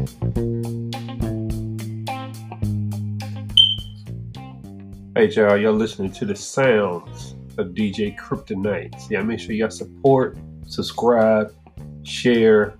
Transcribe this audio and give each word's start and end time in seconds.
Hey 0.00 0.06
y'all, 5.28 5.58
y'all 5.58 5.74
listening 5.74 6.10
to 6.12 6.24
the 6.24 6.34
sounds 6.34 7.34
of 7.58 7.74
DJ 7.74 8.16
Kryptonite. 8.16 9.10
Yeah, 9.10 9.20
make 9.20 9.40
sure 9.40 9.52
y'all 9.52 9.68
support, 9.68 10.38
subscribe, 10.66 11.54
share, 12.02 12.78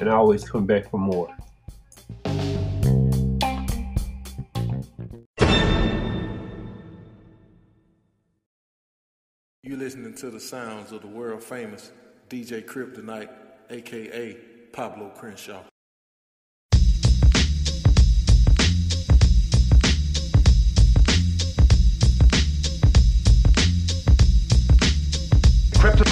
and 0.00 0.08
always 0.08 0.48
come 0.48 0.64
back 0.64 0.88
for 0.90 0.98
more. 0.98 1.28
You 9.62 9.76
listening 9.76 10.14
to 10.14 10.30
the 10.30 10.40
sounds 10.40 10.92
of 10.92 11.02
the 11.02 11.08
world 11.08 11.42
famous 11.42 11.92
DJ 12.30 12.64
Kryptonite, 12.64 13.28
aka 13.68 14.34
Pablo 14.72 15.10
Crenshaw. 15.10 15.60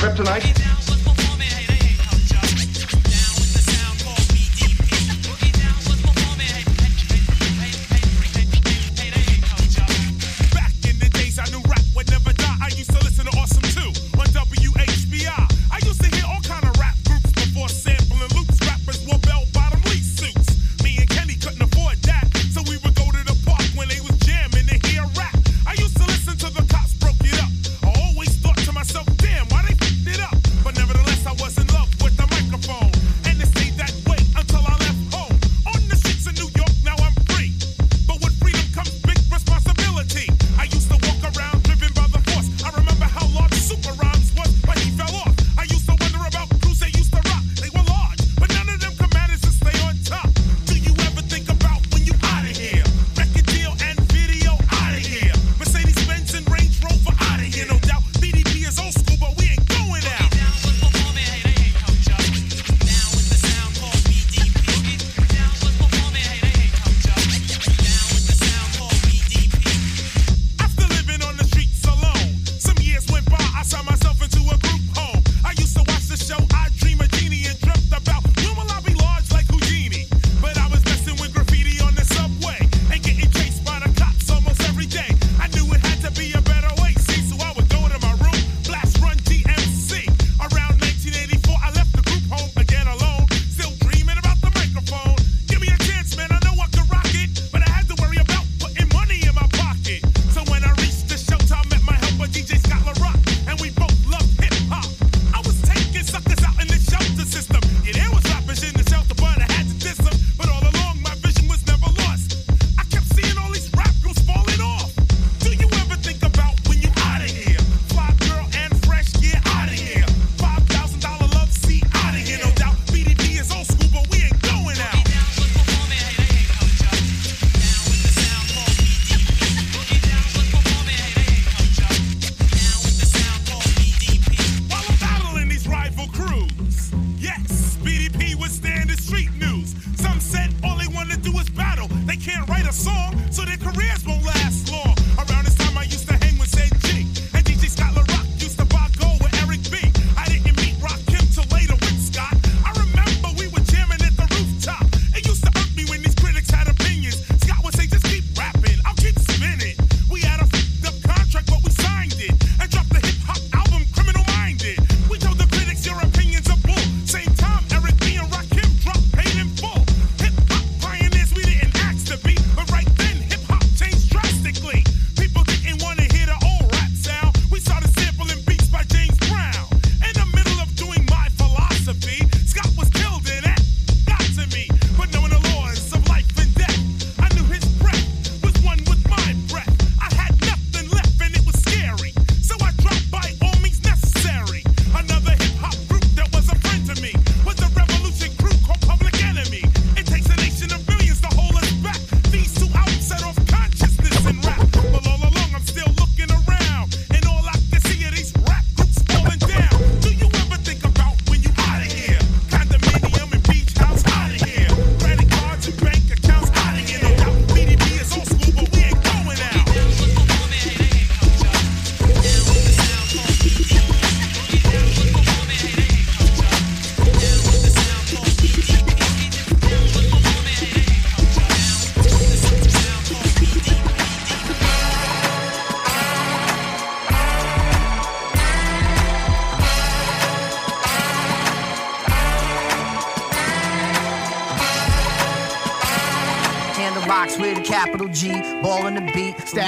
kryptonite? 0.06 0.75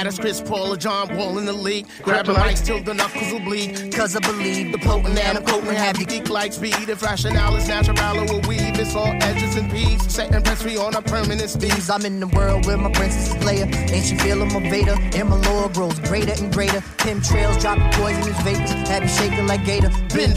As 0.09 0.17
Chris 0.17 0.41
Paul 0.41 0.73
or 0.73 0.75
John 0.75 1.15
Wall 1.15 1.37
in 1.37 1.45
the 1.45 1.53
league. 1.53 1.85
Grab 2.01 2.25
the 2.25 2.33
mics 2.33 2.65
till 2.65 2.81
the 2.81 2.95
knuckles 2.95 3.31
will 3.31 3.41
bleed. 3.41 3.93
Cause 3.93 4.15
I 4.15 4.19
believe 4.21 4.71
the 4.71 4.79
potent 4.79 5.19
and 5.19 5.37
I'm 5.37 5.43
potent. 5.43 5.77
Have 5.77 5.99
you 5.99 6.07
geek 6.07 6.31
like 6.31 6.51
speed? 6.51 6.89
If 6.89 7.03
rationale 7.03 7.55
is 7.57 7.67
natural, 7.67 7.95
we'll 8.25 8.41
weave. 8.49 8.79
It's 8.79 8.95
all 8.95 9.13
edges 9.21 9.55
and 9.55 9.69
peace, 9.71 10.01
Setting 10.11 10.41
press 10.41 10.63
free 10.63 10.77
on 10.77 10.95
a 10.95 11.01
permanent 11.03 11.47
speed. 11.47 11.75
I'm 11.91 12.07
in 12.07 12.19
the 12.19 12.25
world 12.25 12.65
where 12.65 12.75
my 12.77 12.91
princess 12.91 13.35
is 13.35 13.43
layer. 13.45 13.65
Ain't 13.65 14.03
she 14.03 14.15
feeling 14.15 14.51
my 14.51 14.67
Vader? 14.71 14.95
And 15.13 15.29
my 15.29 15.35
lore 15.47 15.69
grows 15.69 15.99
greater 15.99 16.33
and 16.43 16.51
greater. 16.51 16.81
Chemtrails 16.97 17.61
dropping 17.61 17.91
poisonous 17.91 18.41
vapors. 18.41 18.71
Have 18.89 19.03
you 19.03 19.09
shaking 19.09 19.45
like 19.45 19.63
Gator? 19.63 19.91
Been 20.13 20.33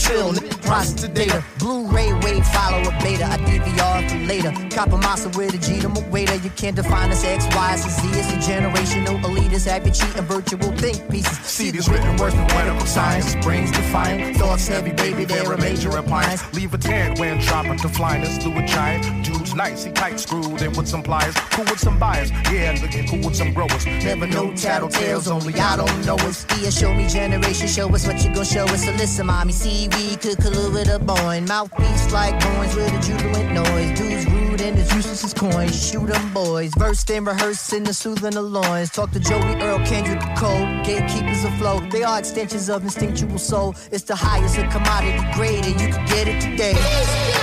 process 0.62 1.08
data. 1.08 1.44
Blu-ray 1.58 2.12
wave, 2.20 2.46
follow 2.46 2.80
a 2.80 2.92
beta. 3.02 3.26
I 3.26 3.36
DVR 3.38 4.10
for 4.10 4.16
later. 4.26 4.52
Copper 4.74 4.96
massa 4.96 5.28
with 5.30 5.54
a 5.54 5.58
G 5.58 5.80
to 5.80 5.88
waiter. 6.10 6.36
You 6.36 6.50
can't 6.50 6.76
define 6.76 7.10
us 7.10 7.24
X, 7.24 7.46
Y, 7.54 7.76
Z. 7.76 8.08
It's 8.18 8.32
a 8.32 8.50
generational 8.50 9.20
elitist. 9.22 9.66
You 9.86 9.92
cheating 9.92 10.24
virtual 10.24 10.72
think 10.76 11.08
pieces. 11.10 11.38
See 11.38 11.70
these 11.70 11.88
written 11.88 12.16
words 12.16 12.34
from 12.34 12.46
medical 12.48 12.86
science. 12.86 13.34
Brains 13.36 13.70
defiant. 13.70 14.36
Thoughts 14.36 14.68
heavy, 14.68 14.92
baby. 14.92 15.24
They're 15.24 15.52
a 15.52 15.58
major 15.58 15.90
appliance. 15.90 16.42
Leave 16.54 16.74
a 16.74 16.78
tan 16.78 17.16
when 17.18 17.40
tropical 17.40 17.90
flyness. 17.90 18.38
a 18.38 18.66
giant. 18.66 19.24
Dude's 19.24 19.54
nice. 19.54 19.84
He 19.84 19.92
tight 19.92 20.18
screwed 20.20 20.62
in 20.62 20.72
with 20.72 20.88
some 20.88 21.02
pliers. 21.02 21.34
Cool 21.52 21.64
with 21.64 21.80
some 21.80 21.98
buyers. 21.98 22.30
Yeah, 22.50 22.76
looking 22.80 23.06
cool 23.08 23.20
with 23.28 23.36
some 23.36 23.52
growers. 23.52 23.84
Never 23.86 24.26
know 24.26 24.48
tattletales, 24.52 25.30
only 25.30 25.54
I 25.54 25.76
don't 25.76 26.06
know 26.06 26.16
us. 26.16 26.46
Yeah, 26.60 26.70
show 26.70 26.94
me 26.94 27.06
generation, 27.08 27.68
show 27.68 27.88
us 27.94 28.06
what 28.06 28.22
you 28.24 28.34
gon' 28.34 28.44
show 28.44 28.64
us. 28.64 28.84
So 28.84 28.92
listen, 28.92 29.26
mommy, 29.26 29.52
see 29.62 29.88
we 29.96 30.16
could 30.16 30.38
collude 30.38 30.72
with 30.74 30.88
a 30.88 30.98
boy. 30.98 31.40
Mouthpiece 31.46 32.12
like 32.12 32.34
coins 32.42 32.74
with 32.74 32.92
a 32.92 33.00
jubilant 33.06 33.52
noise. 33.52 33.90
Dudes 33.98 34.26
rude 34.26 34.60
and 34.60 34.76
as 34.78 34.92
useless 34.92 35.24
as 35.24 35.34
coins. 35.34 35.74
Shoot 35.88 36.10
'em 36.10 36.32
boys. 36.34 36.72
Versed 36.76 37.10
and 37.10 37.26
rehearsed 37.26 37.72
in 37.72 37.84
the 37.84 37.94
soothing 37.94 38.34
the 38.38 38.42
loins. 38.42 38.90
Talk 38.90 39.10
to 39.12 39.20
Joey 39.20 39.54
Earl, 39.62 39.78
Kendrick 39.90 40.22
Cole. 40.36 40.66
Gatekeepers 40.86 41.44
afloat. 41.44 41.82
They 41.92 42.02
are 42.02 42.18
extensions 42.18 42.68
of 42.68 42.82
instinctual 42.82 43.38
soul. 43.38 43.74
It's 43.92 44.04
the 44.04 44.16
highest 44.16 44.58
of 44.58 44.68
commodity 44.70 45.22
grade, 45.36 45.64
and 45.70 45.80
you 45.80 45.88
can 45.94 46.04
get 46.06 46.26
it 46.32 46.40
today. 46.40 47.41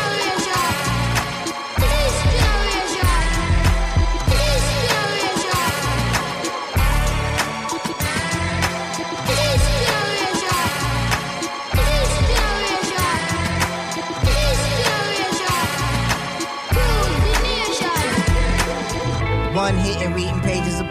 One 19.69 19.77
hit 19.77 20.01
and 20.01 20.16
reading 20.16 20.38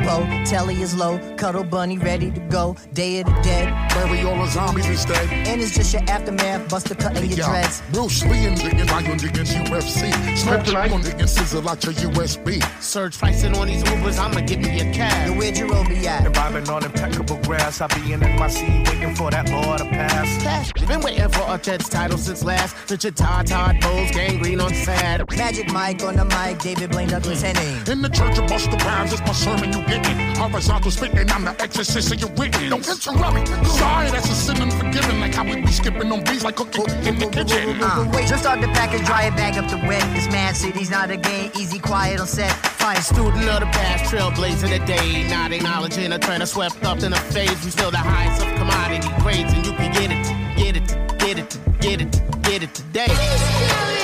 pages 0.09 0.19
of 0.23 0.29
Poe. 0.29 0.45
Telly 0.45 0.83
is 0.83 0.95
low. 0.95 1.19
Cuddle 1.37 1.65
bunny 1.65 1.99
ready 1.99 2.31
to 2.31 2.41
go. 2.41 2.77
Day 2.93 3.21
of 3.21 3.27
the 3.27 3.41
dead. 3.43 3.69
Bury 3.91 4.23
all 4.23 4.37
the 4.37 4.51
zombies 4.51 4.87
instead. 4.87 5.29
And 5.33 5.61
it's 5.61 5.75
just 5.75 5.93
your 5.93 6.03
aftermath. 6.09 6.69
Buster 6.69 6.95
cutting 6.95 7.27
your 7.31 7.39
Yeah. 7.39 7.49
dreads. 7.49 7.83
Bruce 7.93 8.23
Lee 8.25 8.47
and 8.47 8.59
Ligon 8.59 8.91
Lion 8.91 9.25
against 9.25 9.53
UFC. 9.55 10.13
Smoke 10.37 10.69
on 10.93 11.05
against 11.05 11.37
Sizzle 11.37 11.69
out 11.69 11.85
your 11.85 11.95
USB. 11.95 12.61
Surge 12.81 13.19
pricing 13.19 13.57
on 13.57 13.67
these 13.67 13.83
Ubers, 13.85 14.19
I'ma 14.19 14.41
give 14.41 14.61
me 14.61 14.81
a 14.81 14.85
Now 14.85 14.93
cab. 14.93 15.37
where'd 15.37 15.57
your 15.59 15.85
be 15.85 16.07
at? 16.09 16.27
And 16.27 16.35
vibing 16.35 16.69
on 16.69 16.85
impeccable 16.85 17.37
grass. 17.47 17.81
I 17.81 17.87
be 17.89 18.13
in 18.13 18.21
my 18.39 18.49
seat 18.49 18.89
waiting 18.89 19.15
for 19.15 19.31
that 19.31 19.49
law 19.51 19.77
to 19.77 19.85
pass. 19.85 20.43
Cash. 20.43 20.73
Been 20.87 21.01
waiting 21.01 21.29
for 21.29 21.45
a 21.55 21.59
Jets 21.59 21.89
title 21.89 22.19
since 22.19 22.43
last. 22.43 22.75
Richard 22.91 23.17
Todd, 23.17 23.47
Todd 23.47 23.77
Bowles, 23.81 24.11
gangrene 24.11 24.61
on 24.61 24.73
sad. 24.75 25.25
Magic 25.37 25.71
Mike 25.73 26.03
on 26.03 26.17
the 26.17 26.25
mic. 26.25 26.59
David 26.61 26.91
Blaine 26.91 27.09
Douglas 27.09 27.43
Henning. 27.43 27.83
In 27.87 28.01
the 28.03 28.09
church 28.09 28.39
of 28.39 28.47
Busta 28.47 28.79
Rhymes, 28.85 29.13
it's 29.13 29.21
my 29.23 29.33
sermon 29.33 29.73
you 29.73 29.98
getting. 29.99 30.37
Horizontal 30.37 30.91
spitting, 30.91 31.31
I'm 31.31 31.45
the 31.45 31.61
exorcist 31.61 32.13
of 32.13 32.21
your 32.21 32.31
written. 32.31 32.71
Don't 32.71 32.89
interrupt 32.89 33.35
me. 33.35 33.45
Sorry, 33.65 34.11
that's 34.11 34.31
a 34.31 34.35
sin 34.35 34.63
unforgiving. 34.63 35.21
Like 35.21 35.35
how 35.35 35.45
we 35.45 35.61
be 35.61 35.73
skipping 35.73 36.11
on 36.13 36.23
beats 36.25 36.45
like 36.45 36.57
cooking 36.57 36.89
in 37.07 37.19
the 37.19 37.27
kitchen. 37.27 37.83
Uh, 37.83 38.11
just 38.27 38.43
start 38.43 38.61
the 38.61 38.69
package, 38.69 39.05
dry 39.05 39.27
it, 39.27 39.37
bag 39.37 39.59
up 39.59 39.69
the 39.71 39.79
wet. 39.89 40.03
This 40.15 40.31
man 40.31 40.55
city's 40.55 40.91
not 40.91 41.11
a 41.11 41.17
game, 41.17 41.51
easy, 41.57 41.79
quiet 41.79 42.21
on 42.21 42.27
set. 42.27 42.53
Fine 42.79 43.03
student 43.03 43.49
of 43.49 43.61
the 43.61 43.67
past, 43.67 44.13
trailblazing 44.13 44.71
the 44.71 44.85
day. 44.87 45.29
Not 45.29 45.53
acknowledging 45.53 46.13
a 46.13 46.19
trend 46.19 46.47
swept 46.49 46.85
up 46.85 47.03
in 47.03 47.13
a 47.13 47.21
phase. 47.33 47.65
We 47.65 47.71
still 47.71 47.91
the 47.91 47.99
highest 47.99 48.43
of 48.43 48.49
commodity 48.57 49.09
grades, 49.23 49.53
and 49.53 49.67
you 49.67 49.73
can 49.73 49.93
get 49.93 50.11
it, 50.13 50.57
get 50.57 50.77
it, 50.77 51.19
get 51.19 51.39
it, 51.39 51.59
get 51.81 52.01
it, 52.01 52.43
get 52.43 52.63
it 52.63 52.75
today. 52.75 53.98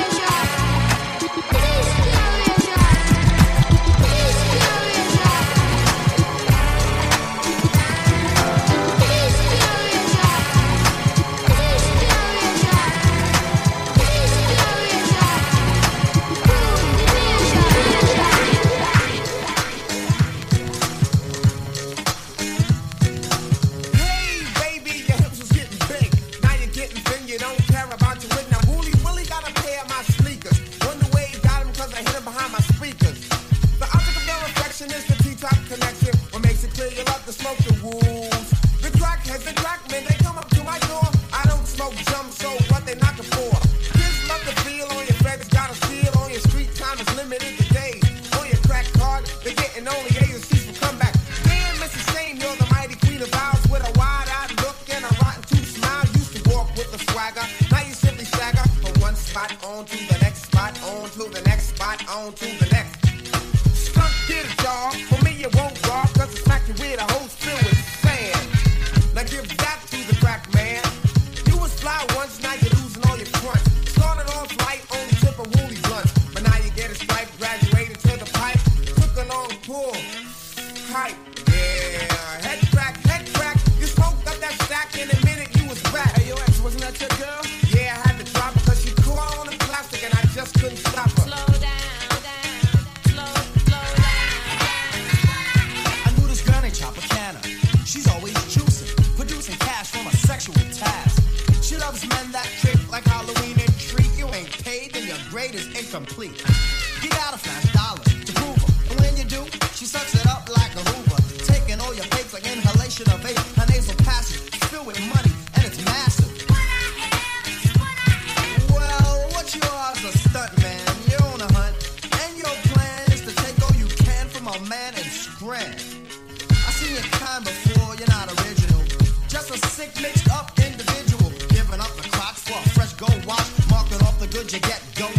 Off 134.45 134.53
you 134.53 134.61
get, 134.61 134.83
going 134.95 135.14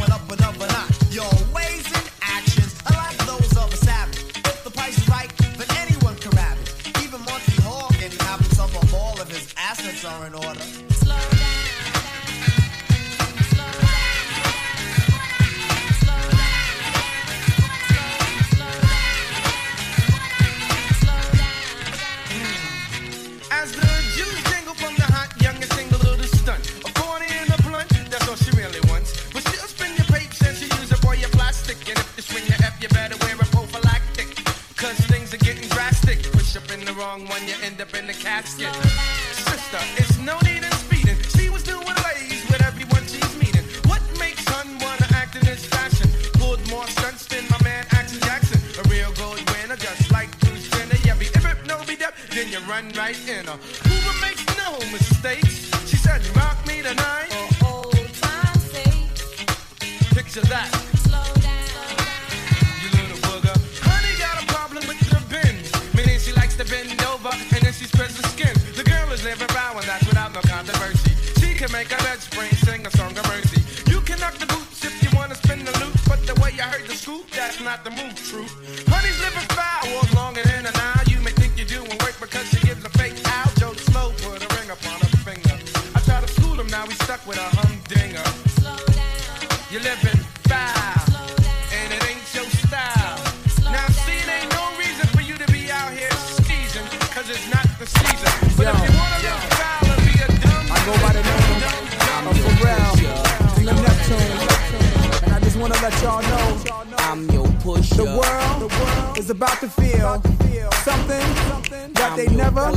they 112.16 112.28
never 112.28 112.72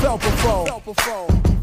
felt 0.00 0.20
before. 0.20 1.57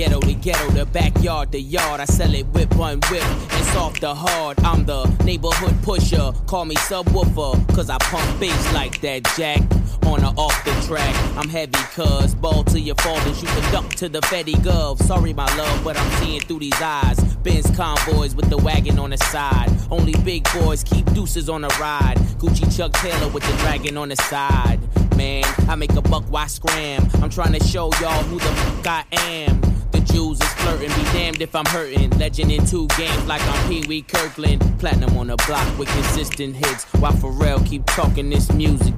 Ghetto 0.00 0.18
to 0.20 0.32
ghetto, 0.32 0.70
the 0.70 0.86
backyard 0.86 1.52
to 1.52 1.60
yard, 1.60 2.00
I 2.00 2.06
sell 2.06 2.34
it 2.34 2.46
whip 2.54 2.74
one 2.74 3.00
whip 3.10 3.22
It's 3.22 3.70
soft 3.74 4.00
to 4.00 4.14
hard. 4.14 4.58
I'm 4.60 4.86
the 4.86 5.04
neighborhood 5.24 5.76
pusher. 5.82 6.32
Call 6.46 6.64
me 6.64 6.74
subwoofer, 6.76 7.68
cause 7.74 7.90
I 7.90 7.98
pump 7.98 8.40
bass 8.40 8.72
like 8.72 8.98
that 9.02 9.30
jack. 9.36 9.60
On 10.06 10.24
or 10.24 10.32
off 10.38 10.64
the 10.64 10.70
track, 10.88 11.14
I'm 11.36 11.50
heavy, 11.50 11.76
cuz 11.92 12.34
ball 12.34 12.64
to 12.64 12.80
your 12.80 12.96
and 13.04 13.36
shoot 13.36 13.50
the 13.50 13.68
duck 13.70 13.90
to 13.96 14.08
the 14.08 14.20
Fetty 14.20 14.54
Gov. 14.64 15.02
Sorry, 15.02 15.34
my 15.34 15.44
love, 15.58 15.84
but 15.84 15.98
I'm 15.98 16.10
seeing 16.12 16.40
through 16.40 16.60
these 16.60 16.80
eyes. 16.80 17.20
Benz 17.42 17.70
convoys 17.76 18.34
with 18.34 18.48
the 18.48 18.56
wagon 18.56 18.98
on 18.98 19.10
the 19.10 19.18
side. 19.18 19.70
Only 19.90 20.14
big 20.24 20.48
boys 20.54 20.82
keep 20.82 21.04
deuces 21.12 21.50
on 21.50 21.60
the 21.60 21.76
ride. 21.78 22.16
Gucci 22.38 22.74
Chuck 22.74 22.94
Taylor 22.94 23.28
with 23.28 23.42
the 23.42 23.54
dragon 23.58 23.98
on 23.98 24.08
the 24.08 24.16
side. 24.16 24.80
Man, 25.18 25.44
I 25.68 25.74
make 25.74 25.92
a 25.92 26.00
buck, 26.00 26.24
why 26.30 26.46
scram? 26.46 27.06
I'm 27.22 27.28
trying 27.28 27.52
to 27.52 27.62
show 27.62 27.90
y'all 28.00 28.22
who 28.22 28.38
the 28.38 28.46
fuck 28.46 28.86
I 28.86 29.04
am. 29.12 29.69
The 30.00 30.14
Jews 30.14 30.40
is 30.40 30.48
flirting, 30.54 30.88
be 30.88 31.02
damned 31.12 31.42
if 31.42 31.54
I'm 31.54 31.66
hurting. 31.66 32.10
Legend 32.18 32.50
in 32.50 32.64
two 32.64 32.86
games 32.96 33.26
like 33.26 33.42
I'm 33.42 33.68
Pee 33.68 33.84
Wee 33.86 34.02
Kirkland. 34.02 34.62
Platinum 34.78 35.16
on 35.18 35.26
the 35.26 35.36
block 35.46 35.78
with 35.78 35.88
consistent 35.88 36.56
hits. 36.56 36.84
While 36.94 37.12
Pharrell 37.12 37.66
keep 37.66 37.84
talking 37.86 38.30
this 38.30 38.50
music. 38.52 38.94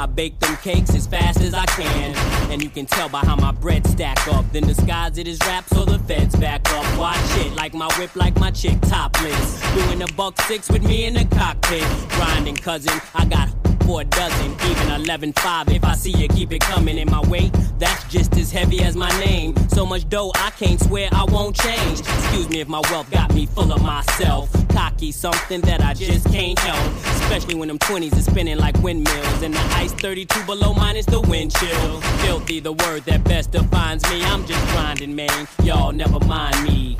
I 0.00 0.06
bake 0.06 0.38
them 0.40 0.56
cakes 0.62 0.94
as 0.94 1.06
fast 1.06 1.40
as 1.40 1.52
I 1.52 1.66
can. 1.66 2.16
And 2.50 2.62
you 2.62 2.70
can 2.70 2.86
tell 2.86 3.10
by 3.10 3.18
how 3.18 3.36
my 3.36 3.52
bread 3.52 3.86
stack 3.86 4.26
up. 4.28 4.50
Then 4.50 4.62
disguise 4.62 5.18
it 5.18 5.28
as 5.28 5.38
rap 5.40 5.68
so 5.68 5.84
the 5.84 5.98
feds 5.98 6.34
back 6.36 6.66
up. 6.70 6.98
Watch 6.98 7.18
it 7.44 7.52
like 7.54 7.74
my 7.74 7.86
whip, 7.98 8.16
like 8.16 8.34
my 8.40 8.50
chick 8.50 8.80
topless. 8.80 9.60
Doing 9.74 10.00
a 10.00 10.06
buck 10.14 10.40
six 10.42 10.70
with 10.70 10.82
me 10.84 11.04
in 11.04 11.12
the 11.12 11.26
cockpit. 11.36 11.84
Grinding 12.12 12.56
cousin, 12.56 12.98
I 13.14 13.26
got 13.26 13.59
for 13.90 14.02
a 14.02 14.04
dozen, 14.04 14.52
even 14.70 14.90
11 15.02 15.32
5. 15.32 15.68
If 15.70 15.84
I 15.84 15.94
see 15.94 16.12
you, 16.12 16.28
keep 16.28 16.52
it 16.52 16.60
coming 16.60 16.96
in 16.96 17.10
my 17.10 17.20
weight. 17.28 17.52
That's 17.80 18.04
just 18.04 18.36
as 18.36 18.52
heavy 18.52 18.82
as 18.82 18.94
my 18.94 19.10
name. 19.18 19.56
So 19.68 19.84
much 19.84 20.08
dough, 20.08 20.30
I 20.36 20.50
can't 20.50 20.80
swear 20.80 21.08
I 21.10 21.24
won't 21.24 21.56
change. 21.56 21.98
Excuse 21.98 22.48
me 22.48 22.60
if 22.60 22.68
my 22.68 22.80
wealth 22.90 23.10
got 23.10 23.34
me 23.34 23.46
full 23.46 23.72
of 23.72 23.82
myself. 23.82 24.48
Cocky, 24.68 25.10
something 25.10 25.60
that 25.62 25.80
I 25.82 25.94
just 25.94 26.30
can't 26.30 26.56
help. 26.60 26.94
Especially 27.22 27.56
when 27.56 27.66
them 27.66 27.80
20s 27.80 28.16
is 28.16 28.26
spinning 28.26 28.58
like 28.58 28.76
windmills. 28.78 29.42
And 29.42 29.54
the 29.54 29.66
ice 29.74 29.92
32 29.92 30.44
below 30.44 30.72
minus 30.72 31.06
the 31.06 31.20
wind 31.20 31.52
chill. 31.56 32.00
Filthy, 32.22 32.60
the 32.60 32.72
word 32.72 33.04
that 33.06 33.24
best 33.24 33.50
defines 33.50 34.08
me. 34.08 34.22
I'm 34.22 34.46
just 34.46 34.64
grinding, 34.68 35.16
man. 35.16 35.48
Y'all 35.64 35.90
never 35.90 36.20
mind 36.20 36.62
me. 36.62 36.96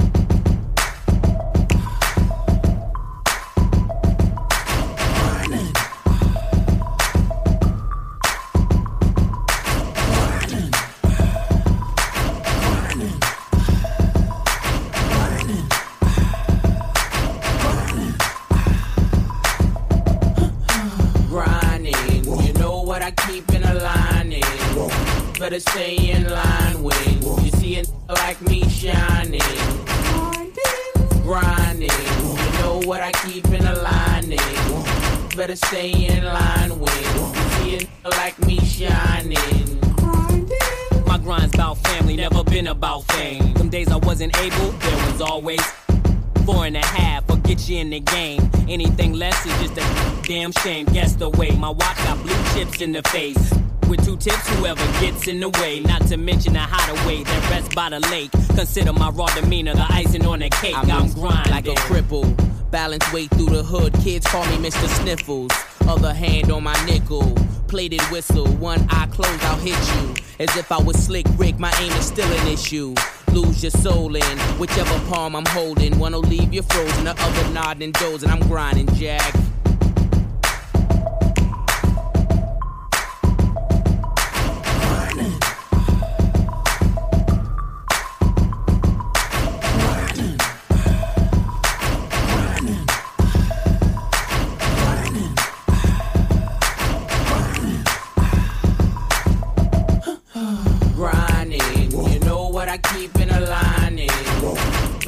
In 52.82 52.92
the 52.92 53.02
face. 53.08 53.52
With 53.88 54.04
two 54.04 54.16
tips, 54.16 54.49
whoever 54.56 54.84
gets 55.00 55.28
in 55.28 55.40
the 55.40 55.49
way. 55.49 55.80
Not 55.80 56.02
to 56.08 56.16
mention 56.16 56.52
the 56.54 56.60
hideaway 56.60 57.25
that 57.25 57.50
rests 57.50 57.75
by 57.75 57.90
the 57.90 58.00
lake. 58.10 58.30
Consider 58.54 58.92
my 58.92 59.10
raw 59.10 59.26
demeanor 59.34 59.75
the 59.75 59.87
icing 59.90 60.25
on 60.25 60.38
the 60.38 60.49
cake. 60.49 60.76
I'm, 60.76 61.10
grinding 61.12 61.52
like 61.52 61.66
a 61.66 61.75
cripple. 61.75 62.30
Balance 62.70 63.12
weight 63.12 63.30
through 63.30 63.50
the 63.50 63.62
hood. 63.62 63.92
Kids 63.94 64.26
call 64.26 64.44
me 64.46 64.56
Mr. 64.68 64.87
Sniffles. 65.00 65.50
Other 65.87 66.14
hand 66.14 66.50
on 66.50 66.62
my 66.62 66.84
nickel. 66.87 67.34
Plated 67.68 68.02
whistle. 68.02 68.46
One 68.46 68.87
eye 68.88 69.08
closed, 69.10 69.42
I'll 69.44 69.58
hit 69.58 69.78
you. 69.96 70.14
As 70.38 70.56
if 70.56 70.72
I 70.72 70.78
was 70.80 70.96
slick 70.96 71.26
Rick, 71.37 71.58
my 71.58 71.72
aim 71.80 71.92
is 71.92 72.06
still 72.06 72.30
an 72.30 72.49
issue. 72.49 72.94
Lose 73.32 73.62
your 73.62 73.72
soul 73.72 74.14
in 74.14 74.38
whichever 74.58 74.99
palm 75.08 75.37
I'm 75.37 75.46
holding. 75.46 75.99
One 75.99 76.12
will 76.12 76.20
leave 76.20 76.54
you 76.54 76.62
frozen, 76.62 77.04
the 77.04 77.14
other 77.18 77.50
nodding 77.50 77.92
dozing. 77.92 78.30
I'm 78.30 78.40
grinding, 78.40 78.87
Jack. 78.94 79.34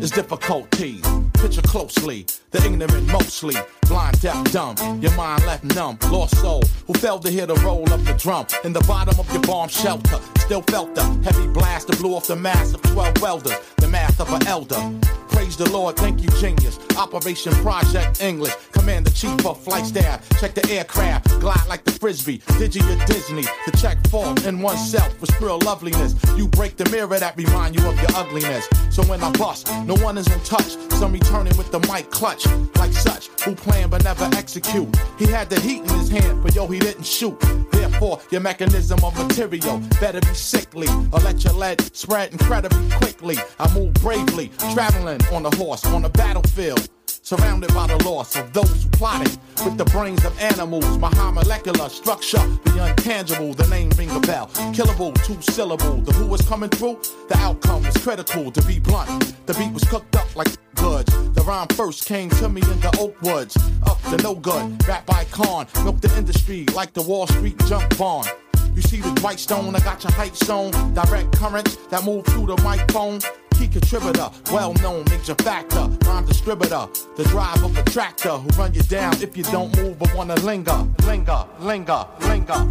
it's 0.00 0.10
difficulties. 0.10 1.02
Picture 1.34 1.62
closely, 1.62 2.26
the 2.50 2.64
ignorant 2.64 3.06
mostly, 3.06 3.54
blind, 3.82 4.20
deaf, 4.20 4.52
dumb. 4.52 4.76
Your 5.00 5.14
mind 5.14 5.44
left 5.46 5.64
numb, 5.64 5.98
lost 6.10 6.36
soul, 6.38 6.62
who 6.86 6.94
failed 6.94 7.22
to 7.22 7.30
hear 7.30 7.46
the 7.46 7.54
roll 7.56 7.90
of 7.92 8.04
the 8.04 8.14
drum. 8.14 8.46
In 8.64 8.72
the 8.72 8.80
bottom 8.80 9.18
of 9.18 9.32
your 9.32 9.42
bomb 9.42 9.68
shelter, 9.68 10.18
still 10.38 10.62
felt 10.62 10.94
the 10.94 11.04
heavy 11.24 11.46
blast 11.48 11.88
that 11.88 11.98
blew 11.98 12.14
off 12.14 12.26
the 12.26 12.36
mass 12.36 12.74
of 12.74 12.82
12 12.82 13.22
welders, 13.22 13.58
the 13.76 13.88
math 13.88 14.20
of 14.20 14.32
an 14.32 14.46
elder. 14.46 14.80
Praise 15.28 15.56
the 15.56 15.70
Lord, 15.70 15.96
thank 15.96 16.20
you, 16.20 16.28
genius. 16.40 16.80
Operation 16.96 17.52
Project 17.62 18.20
English, 18.20 18.54
Commander 18.72 19.10
Chief 19.10 19.46
of 19.46 19.62
Flight 19.62 19.86
Staff. 19.86 20.28
Check 20.40 20.54
the 20.54 20.68
aircraft, 20.68 21.28
glide 21.38 21.66
like 21.68 21.84
the 21.84 21.92
frisbee. 21.92 22.38
Digi 22.58 22.82
or 22.82 23.06
Disney 23.06 23.44
to 23.64 23.70
check 23.80 24.04
fault 24.08 24.44
in 24.46 24.60
oneself 24.60 25.20
with 25.20 25.40
real 25.40 25.58
loveliness. 25.60 26.16
You 26.36 26.48
break 26.48 26.76
the 26.76 26.90
mirror 26.90 27.20
that 27.20 27.36
remind 27.36 27.78
you 27.78 27.86
of 27.86 27.96
your 28.00 28.10
ugliness. 28.16 28.68
So 28.90 29.04
when 29.04 29.22
I 29.22 29.30
bust, 29.32 29.68
no 29.86 29.94
one 29.96 30.18
is 30.18 30.26
in 30.32 30.40
touch. 30.40 30.76
Some 30.98 31.12
returning 31.12 31.56
with 31.56 31.70
the 31.70 31.80
mic 31.80 32.10
clutch, 32.10 32.46
like 32.76 32.92
such, 32.92 33.28
who 33.42 33.54
plan 33.54 33.88
but 33.90 34.04
never 34.04 34.28
execute. 34.36 34.88
He 35.18 35.26
had 35.26 35.48
the 35.48 35.60
heat 35.60 35.82
in 35.82 35.88
his 35.90 36.08
hand, 36.08 36.42
but 36.42 36.54
yo, 36.54 36.66
he 36.66 36.78
didn't 36.78 37.06
shoot. 37.06 37.38
Therefore, 37.70 38.20
your 38.30 38.40
mechanism 38.40 38.98
of 39.04 39.16
material 39.16 39.80
better 40.00 40.20
be 40.20 40.34
sickly, 40.34 40.88
or 41.12 41.20
let 41.20 41.44
your 41.44 41.54
lead 41.54 41.80
spread 41.96 42.32
incredibly 42.32 42.90
quickly. 42.96 43.36
I 43.58 43.72
move 43.74 43.94
bravely, 43.94 44.50
traveling 44.72 45.20
on 45.32 45.46
a 45.46 45.56
horse 45.56 45.84
on 45.86 46.04
a 46.04 46.08
battlefield. 46.08 46.88
Surrounded 47.28 47.74
by 47.74 47.86
the 47.86 48.02
loss 48.08 48.36
of 48.36 48.54
those 48.54 48.84
who 48.84 48.88
plotted 48.88 49.36
with 49.62 49.76
the 49.76 49.84
brains 49.84 50.24
of 50.24 50.32
animals. 50.40 50.96
My 50.96 51.10
high 51.10 51.30
molecular 51.30 51.90
structure, 51.90 52.38
the 52.64 52.70
untangible, 52.70 53.54
the 53.54 53.66
name 53.66 53.90
ring 53.98 54.10
a 54.12 54.20
bell. 54.20 54.46
Killable, 54.72 55.12
two 55.26 55.36
syllable. 55.42 55.98
The 55.98 56.12
who 56.14 56.26
was 56.26 56.40
coming 56.48 56.70
through, 56.70 56.98
the 57.28 57.36
outcome 57.36 57.82
was 57.82 57.94
critical 57.98 58.50
to 58.50 58.62
be 58.62 58.78
blunt. 58.78 59.34
The 59.44 59.52
beat 59.52 59.74
was 59.74 59.84
cooked 59.84 60.16
up 60.16 60.34
like 60.36 60.48
goods. 60.76 61.12
The 61.34 61.42
rhyme 61.42 61.68
first 61.68 62.06
came 62.06 62.30
to 62.30 62.48
me 62.48 62.62
in 62.62 62.80
the 62.80 62.96
oak 62.98 63.20
woods. 63.20 63.58
Up 63.86 64.00
the 64.04 64.16
no 64.22 64.34
good, 64.34 64.88
rap 64.88 65.04
icon. 65.12 65.66
Milk 65.84 66.00
the 66.00 66.16
industry 66.16 66.64
like 66.74 66.94
the 66.94 67.02
Wall 67.02 67.26
Street 67.26 67.58
junk 67.66 67.98
bond. 67.98 68.26
You 68.74 68.80
see 68.80 69.02
the 69.02 69.10
Dwight 69.10 69.38
Stone, 69.38 69.76
I 69.76 69.80
got 69.80 70.02
your 70.02 70.12
hype 70.12 70.34
zone. 70.34 70.72
Direct 70.94 71.36
currents 71.36 71.76
that 71.90 72.04
move 72.04 72.24
through 72.24 72.46
the 72.46 72.56
microphone. 72.62 73.20
Key 73.58 73.66
contributor, 73.66 74.30
well 74.52 74.72
known, 74.74 75.04
major 75.10 75.34
factor, 75.34 75.88
rhyme 76.06 76.24
distributor, 76.24 76.86
the 77.16 77.24
drive 77.24 77.60
of 77.64 77.76
a 77.76 77.82
tractor 77.90 78.30
who 78.30 78.48
run 78.50 78.72
you 78.72 78.82
down 78.82 79.20
if 79.20 79.36
you 79.36 79.42
don't 79.42 79.76
move 79.76 79.98
but 79.98 80.14
wanna 80.14 80.36
linger, 80.36 80.86
linger, 81.04 81.44
linger, 81.58 82.06
linger, 82.20 82.54
linger. 82.54 82.70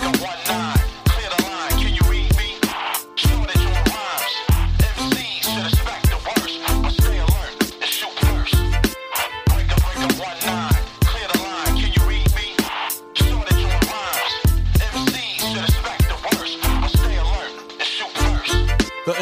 The 0.00 0.81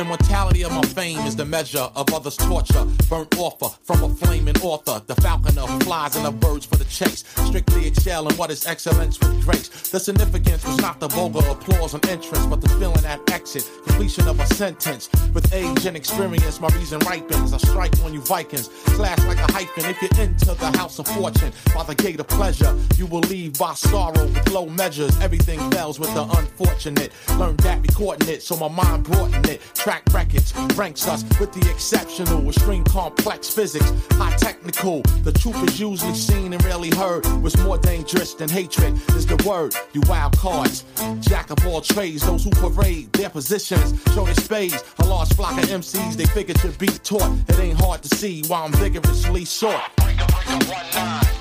immortality 0.01 0.50
of 0.63 0.73
my 0.73 0.83
fame 0.83 1.19
is 1.27 1.37
the 1.37 1.45
measure 1.45 1.89
of 1.95 2.13
others' 2.13 2.37
torture. 2.37 2.85
Burnt 3.09 3.39
offer 3.39 3.69
from 3.85 4.03
a 4.03 4.15
flaming 4.15 4.57
author. 4.63 5.03
The 5.07 5.15
falconer 5.21 5.63
who 5.63 5.81
flies 5.81 6.17
and 6.17 6.25
the 6.25 6.31
birds 6.31 6.67
for 6.67 6.77
the 6.77 6.85
chase. 6.85 7.25
Strictly 7.47 7.87
excelling 7.87 8.33
in 8.33 8.37
what 8.39 8.51
is 8.51 8.67
excellence 8.67 9.19
with 9.21 9.45
grace. 9.45 9.69
The 9.91 10.01
significance 10.01 10.65
was 10.67 10.79
not 10.79 11.01
the 11.01 11.09
vulgar 11.09 11.47
applause 11.49 11.95
on 11.95 12.01
entrance, 12.09 12.47
but 12.47 12.61
the 12.61 12.69
feeling 12.71 13.05
at 13.05 13.21
exit. 13.31 13.69
Completion 13.87 14.29
of 14.29 14.39
a 14.41 14.47
sentence. 14.55 15.09
With 15.33 15.53
age 15.55 15.87
and 15.87 15.97
experience, 15.97 16.61
my 16.61 16.69
reason 16.69 16.99
ripens. 17.01 17.53
I 17.53 17.59
strike 17.59 17.99
on 18.05 18.13
you 18.13 18.21
Vikings. 18.21 18.71
Slash 18.97 19.19
like 19.27 19.39
a 19.39 19.53
hyphen. 19.53 19.85
If 19.87 20.03
you're 20.03 20.25
into 20.25 20.47
the 20.47 20.77
house 20.79 20.99
of 20.99 21.07
fortune, 21.09 21.53
by 21.75 21.85
the 21.85 21.95
gate 21.95 22.21
of 22.21 22.29
pleasure, 22.29 22.77
you 22.97 23.07
will 23.07 23.21
leave 23.21 23.59
by 23.59 23.75
sorrow 23.75 24.27
with 24.27 24.51
low 24.51 24.67
measures. 24.67 25.19
Everything 25.21 25.59
fails 25.71 25.99
with 25.99 26.13
the 26.15 26.23
unfortunate. 26.23 27.13
Learned 27.39 27.61
that 27.61 27.81
recording 27.83 28.29
it, 28.29 28.43
so 28.43 28.57
my 28.57 28.69
mind 28.69 29.05
brought 29.05 29.33
in 29.35 29.49
it. 29.49 29.61
Track 29.75 30.03
records 30.13 30.50
ranks 30.77 31.07
us 31.07 31.23
with 31.39 31.53
the 31.53 31.71
exceptional, 31.71 32.47
extreme 32.49 32.85
complex 32.85 33.51
physics, 33.51 33.93
high 34.13 34.35
technical. 34.37 35.03
The 35.23 35.33
truth 35.33 35.63
is 35.65 35.81
usually 35.81 36.15
seen 36.15 36.53
and 36.53 36.65
rarely 36.65 36.91
heard. 36.91 37.27
What's 37.43 37.59
more 37.59 37.79
dangerous 37.79 38.35
than 38.35 38.49
hatred 38.49 38.95
is 39.17 39.27
the 39.27 39.43
word. 39.47 39.75
You 39.93 40.03
wild 40.09 40.37
cards, 40.39 40.85
jack 41.21 41.51
of 41.51 41.65
all 41.67 41.81
trades, 41.81 42.25
those 42.27 42.45
who 42.45 42.51
parade 42.51 43.13
their 43.13 43.31
positions, 43.31 44.01
show 44.15 44.25
their 44.25 44.35
spades. 44.35 44.83
A 44.99 45.07
large 45.07 45.29
flock 45.31 45.53
of 45.63 45.69
MCs, 45.69 46.15
they 46.15 46.27
figure 46.27 46.55
to 46.55 46.69
be 46.79 46.89
taught. 46.89 47.31
It 47.49 47.59
ain't 47.59 47.79
hard 47.79 48.03
to 48.03 48.17
see 48.17 48.43
why 48.47 48.65
I'm 48.65 48.73
vigorously 48.73 49.45
sought. 49.45 49.91
Kryptonite. 49.99 51.40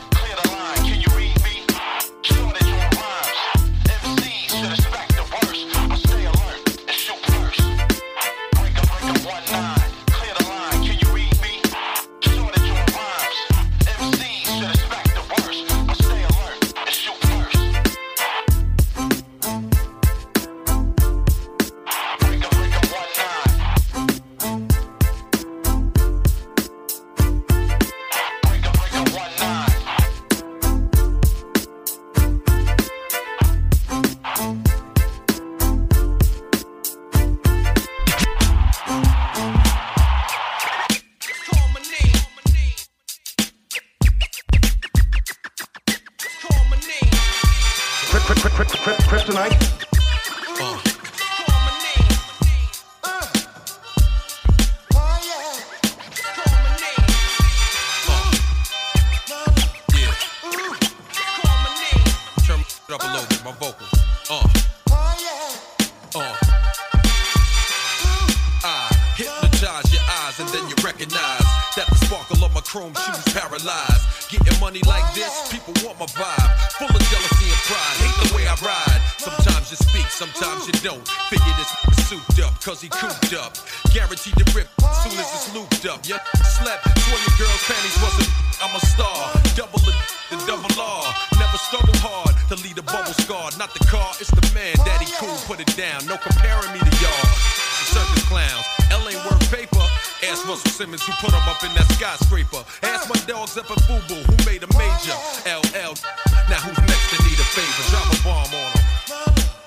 Chrome 72.69 72.93
shoes 72.93 73.25
paralyzed. 73.33 74.29
Getting 74.29 74.53
money 74.61 74.81
like 74.85 75.01
this, 75.17 75.33
people 75.49 75.73
want 75.81 75.97
my 75.97 76.05
vibe. 76.13 76.53
Full 76.77 76.93
of 76.93 77.01
jealousy 77.09 77.49
and 77.49 77.63
pride, 77.65 77.97
hate 77.97 78.17
the 78.21 78.29
way 78.37 78.45
I 78.45 78.53
ride. 78.61 79.01
Sometimes 79.17 79.73
you 79.73 79.77
speak, 79.81 80.05
sometimes 80.13 80.69
you 80.69 80.77
don't. 80.85 81.01
Figure 81.33 81.55
this 81.57 81.65
is 81.65 82.05
souped 82.05 82.37
up, 82.45 82.53
cause 82.61 82.77
he 82.77 82.89
cooped 82.93 83.33
up. 83.33 83.57
Guaranteed 83.89 84.37
to 84.37 84.45
rip 84.53 84.69
soon 85.01 85.17
as 85.17 85.25
it's 85.33 85.49
looped 85.49 85.89
up. 85.89 86.05
Yeah, 86.05 86.21
slept, 86.61 86.85
swore 87.09 87.17
your 87.17 87.35
girl's 87.41 87.63
panties 87.65 87.97
wasn't. 88.05 88.29
I'm 88.61 88.75
a 88.77 88.81
star, 88.85 89.17
double 89.57 89.81
it, 89.89 89.97
the 90.29 90.37
double 90.45 90.69
R. 90.77 91.09
Never 91.41 91.57
struggle 91.57 91.97
hard 92.05 92.37
to 92.53 92.55
lead 92.61 92.77
a 92.77 92.85
bubble 92.85 93.17
scar. 93.17 93.49
Not 93.57 93.73
the 93.73 93.81
car, 93.89 94.13
it's 94.21 94.29
the 94.29 94.45
man. 94.53 94.77
Daddy 94.85 95.09
cool, 95.17 95.33
put 95.49 95.57
it 95.57 95.73
down. 95.73 96.05
No 96.05 96.21
comparing 96.21 96.69
me 96.77 96.85
to 96.85 96.93
y'all. 97.01 97.68
Circus 97.89 98.21
clowns, 98.29 98.65
L 98.91 99.01
ain't 99.09 99.17
worth 99.25 99.41
paper. 99.49 99.81
Ask 100.29 100.45
Russell 100.45 100.69
Simmons 100.69 101.01
who 101.01 101.13
put 101.17 101.33
him 101.33 101.41
up 101.49 101.57
in 101.65 101.73
that 101.73 101.89
skyscraper. 101.97 102.61
Ask 102.83 103.09
my 103.09 103.17
dogs 103.25 103.57
up 103.57 103.65
at 103.71 103.81
Boo 103.89 103.97
who 103.97 104.35
made 104.45 104.61
a 104.61 104.69
major. 104.77 105.17
LL, 105.49 105.97
now 106.45 106.61
who's 106.61 106.77
next 106.85 107.07
to 107.09 107.17
need 107.25 107.39
a 107.41 107.47
favor? 107.49 107.83
Drop 107.89 108.05
a 108.13 108.17
bomb 108.21 108.53
on 108.53 108.69
him. 108.77 108.85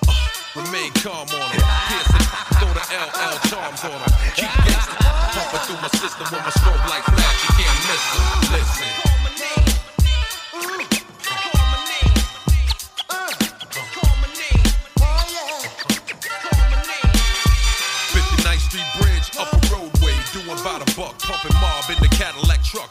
Uh, 0.07 0.63
remain 0.63 0.91
calm 1.03 1.27
on 1.35 1.49
him. 1.51 1.67
Pierce 1.91 2.15
it, 2.15 2.25
throw 2.63 2.71
the 2.71 2.85
LL 2.95 3.35
charms 3.51 3.83
on 3.83 3.99
him. 3.99 4.11
Keep 4.39 4.55
gangsta, 4.71 4.95
pumping 5.35 5.63
through 5.67 5.81
my 5.83 5.91
system 5.99 6.25
with 6.31 6.43
my 6.47 6.53
strobe 6.63 6.85
like 6.87 7.03
flash. 7.03 7.39
You 7.43 7.51
can't 7.59 7.79
miss 7.91 8.03
it. 8.07 8.51
Listen. 8.55 9.22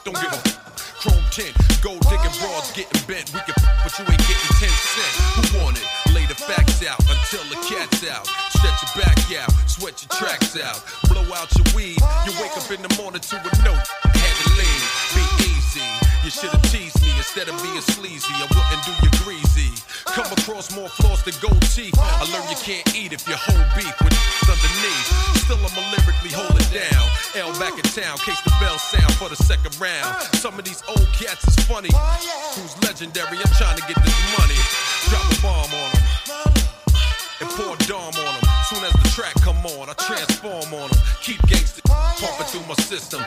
Don't 0.04 0.18
give 0.18 0.34
a 0.34 0.42
f- 0.42 0.98
chrome 0.98 1.22
tint, 1.30 1.54
gold 1.78 2.02
digging 2.10 2.34
broads 2.42 2.74
getting 2.74 3.02
bent. 3.06 3.30
We 3.30 3.38
can 3.46 3.54
but 3.86 3.94
you 3.98 4.02
ain't 4.02 4.26
getting 4.26 4.52
10 4.58 4.66
cent. 4.66 5.14
Who 5.38 5.42
want 5.62 5.78
it? 5.78 5.86
Lay 6.10 6.26
the 6.26 6.34
facts 6.34 6.82
out 6.82 6.98
until 7.06 7.46
the 7.46 7.58
cat's 7.70 8.02
out. 8.10 8.26
Stretch 8.50 8.82
your 8.82 9.06
back 9.06 9.18
out, 9.38 9.50
sweat 9.70 10.02
your 10.02 10.10
tracks 10.18 10.58
out. 10.58 10.82
Blow 11.06 11.22
out 11.38 11.54
your 11.54 11.66
weed. 11.74 12.02
You 12.26 12.34
wake 12.42 12.50
up 12.58 12.66
in 12.74 12.82
the 12.82 12.90
morning 12.98 13.22
to 13.22 13.36
a 13.38 13.52
note. 13.62 13.86
Had 14.10 14.34
to 14.42 14.48
leave. 14.58 14.82
Be 15.14 15.24
easy. 15.46 15.86
You 16.26 16.30
should 16.30 16.50
have 16.50 16.62
teased 16.70 16.98
me 17.02 17.14
instead 17.18 17.46
of 17.46 17.54
being 17.62 17.82
sleazy. 17.82 18.34
I 18.34 18.46
wouldn't 18.50 18.82
do 18.82 18.92
you 19.06 19.10
greasy. 19.22 19.70
Come 20.06 20.30
across 20.34 20.74
more 20.74 20.88
flaws 20.88 21.22
than 21.22 21.34
gold 21.38 21.62
teeth. 21.70 21.94
I 21.98 22.26
learned 22.30 22.50
you 22.50 22.58
can't 22.58 22.86
eat 22.94 23.12
if 23.14 23.26
you 23.26 23.34
hold 23.38 23.66
beef 23.78 23.94
with 24.02 24.14
underneath. 24.46 25.08
Still, 25.42 25.58
I'ma 25.62 25.82
lyrically 25.90 26.02
hold 26.02 26.11
for 29.22 29.28
the 29.28 29.36
second 29.36 29.78
round. 29.78 30.20
Some 30.42 30.58
of 30.58 30.64
these 30.64 30.82
old 30.88 31.06
cats 31.12 31.46
is 31.46 31.54
funny. 31.66 31.90
Who's 32.58 32.74
legendary? 32.82 33.38
I'm 33.38 33.54
trying 33.54 33.78
to 33.78 33.84
get 33.86 33.96
this 34.02 34.18
money. 34.38 34.58
Drop 35.10 35.22
a 35.30 35.42
bomb 35.42 35.70
on 35.70 35.90
them 35.94 36.12
and 37.40 37.50
pour 37.50 37.76
Dom 37.86 38.14
on 38.14 38.34
them. 38.34 38.46
Soon 38.66 38.82
as 38.82 38.92
the 38.92 39.08
track 39.14 39.34
come 39.42 39.58
on, 39.66 39.90
I 39.90 39.94
transform 39.94 40.74
on 40.74 40.90
them. 40.90 40.98
Keep 41.22 41.38
gangsta 41.46 41.82
pumping 41.86 42.46
through 42.46 42.66
my 42.66 42.74
system. 42.74 43.22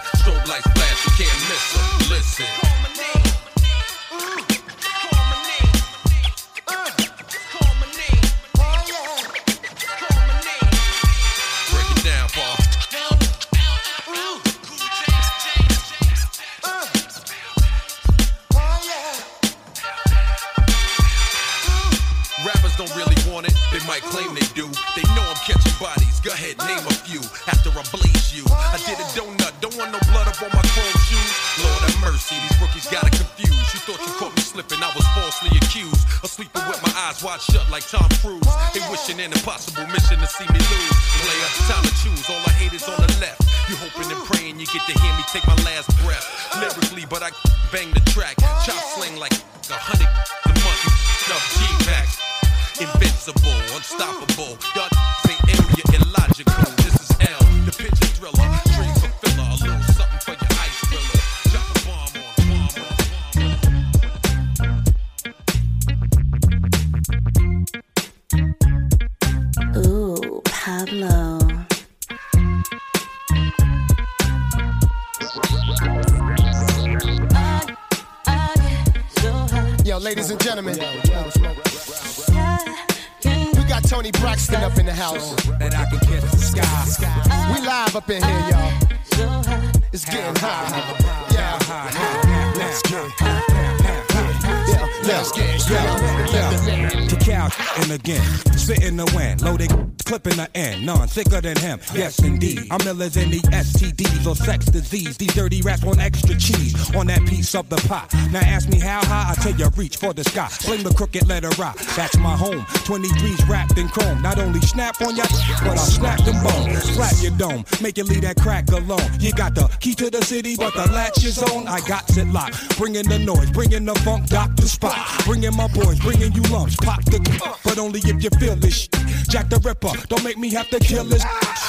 Than 101.46 101.58
him. 101.58 101.80
Yes, 101.94 102.20
indeed. 102.24 102.68
I'm 102.72 102.80
illers 102.80 103.14
than 103.14 103.30
the 103.30 103.40
STDs 103.54 104.26
or 104.26 104.36
sex 104.36 104.66
disease. 104.66 105.16
These 105.18 105.34
dirty 105.36 105.62
rats 105.62 105.84
want 105.84 106.00
extra 106.00 106.36
cheese 106.36 106.74
on 106.96 107.08
that 107.08 107.24
piece 107.28 107.54
of 107.54 107.70
the 107.70 107.78
pie. 107.88 108.08
Now 108.32 108.40
ask 108.40 108.68
me 108.68 108.80
how 108.80 109.06
high, 109.06 109.32
I 109.32 109.36
tell 109.36 109.54
you 109.54 109.70
reach 109.78 109.98
for 109.98 110.12
the 110.14 110.24
sky. 110.24 110.48
Sling 110.48 110.84
the 110.84 110.94
crooked 110.94 111.28
letter 111.28 111.50
rock. 111.62 111.78
That's 111.96 112.18
my 112.18 112.36
home. 112.36 112.62
23's 112.90 113.48
wrapped 113.48 113.78
in 113.78 113.88
chrome. 113.90 114.22
Not 114.24 114.40
only 114.40 114.60
snap 114.62 115.00
on 115.02 115.16
ya, 115.16 115.26
but 115.64 115.78
I'll 115.78 115.78
snap 115.78 116.20
them 116.24 116.42
bones. 116.44 116.90
Flat 116.96 117.22
your 117.22 117.38
dome, 117.38 117.64
make 117.82 117.98
you 117.98 118.06
leave 118.06 118.22
that 118.22 118.38
crack 118.38 118.70
alone. 118.72 119.08
You 119.20 119.32
got 119.34 119.54
the 119.54 119.68
key 119.80 119.94
to 119.96 120.10
the 120.10 120.24
city, 120.24 120.56
but 120.56 120.74
the 120.74 120.92
latch 120.92 121.24
is 121.24 121.42
on. 121.44 121.68
I 121.68 121.80
got 121.82 122.10
it 122.18 122.28
locked. 122.28 122.78
Bringing 122.78 123.08
the 123.08 123.20
noise, 123.20 123.52
bringing 123.52 123.86
the 123.86 123.96
funk, 123.96 124.28
Dr. 124.28 124.68
Spot. 124.68 124.98
Bringing 125.26 125.56
my 125.56 125.68
boys, 125.68 126.00
bringing 126.00 126.34
you 126.34 126.42
lumps. 126.44 126.76
Pop 126.78 127.04
the 127.06 127.20
but 127.64 127.78
only 127.78 128.00
if 128.00 128.24
you 128.24 128.30
feel 128.40 128.56
this. 128.56 128.88
Jack 129.30 129.50
the 129.50 129.60
Ripper, 129.60 129.92
don't 130.08 130.24
make 130.24 130.38
me 130.38 130.50
have 130.54 130.70
to 130.70 130.80
kill 130.80 131.04
this. 131.04 131.24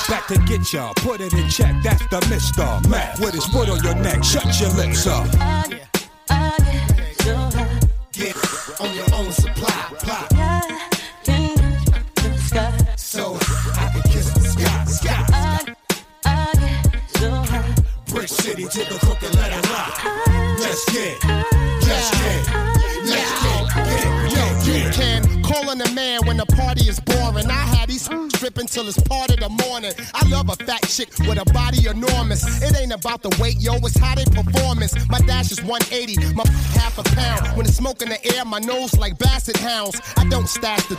Back 0.09 0.27
to 0.29 0.39
get 0.47 0.73
ya, 0.73 0.93
put 0.97 1.21
it 1.21 1.33
in 1.33 1.49
check. 1.49 1.75
That's 1.83 2.07
the 2.09 2.21
Mr. 2.31 2.89
Mac 2.89 3.19
with 3.19 3.35
his 3.35 3.45
foot 3.47 3.69
on 3.69 3.83
your 3.83 3.95
neck. 3.97 4.23
Shut 4.23 4.61
your 4.61 4.71
lips 4.71 5.07
up. 5.07 5.27
Get 8.13 8.37
on 8.81 8.95
your 8.95 9.15
own 9.15 9.33
supply. 9.33 9.87
Plot. 10.01 10.33
So 12.97 13.37
I 13.75 13.91
can 13.93 14.03
kiss 14.11 14.33
the 14.33 14.41
sky. 14.41 14.85
Sky. 14.85 15.27
Brick 18.07 18.29
City 18.29 18.65
to 18.65 18.79
the 18.79 18.99
crooked 19.05 19.35
letter 19.35 19.61
rock. 19.69 20.05
Let's 20.59 20.85
get, 20.91 21.23
let's 21.25 22.11
get, 22.11 22.49
let's 23.05 23.43
get, 23.43 23.63
get, 24.31 24.65
get, 24.65 24.85
You 24.85 24.91
can 24.91 25.43
call 25.43 25.69
on 25.69 25.81
a 25.81 25.91
man 25.93 26.21
till 28.77 28.87
it's 28.87 29.01
part 29.09 29.31
of 29.31 29.41
the 29.41 29.49
morning. 29.65 29.93
I 30.13 30.29
love 30.29 30.51
a 30.51 30.57
fat 30.67 30.83
chick 30.87 31.09
with 31.21 31.41
a 31.41 31.51
body 31.53 31.89
enormous. 31.89 32.45
It 32.61 32.79
ain't 32.79 32.93
about 32.93 33.23
the 33.23 33.35
weight, 33.41 33.57
yo, 33.59 33.77
it's 33.77 33.97
how 33.97 34.15
they 34.15 34.27
performance. 34.27 34.93
My 35.09 35.19
dash 35.21 35.51
is 35.51 35.63
180, 35.65 36.35
my 36.35 36.45
half 36.77 36.99
a 36.99 37.03
pound. 37.17 37.57
When 37.57 37.65
it's 37.65 37.77
smoke 37.77 38.03
in 38.03 38.11
the 38.11 38.21
air, 38.37 38.45
my 38.45 38.59
nose 38.59 38.93
like 38.99 39.17
basset 39.17 39.57
hounds. 39.57 39.99
I 40.19 40.29
don't 40.29 40.47
stash 40.47 40.85
the 40.89 40.97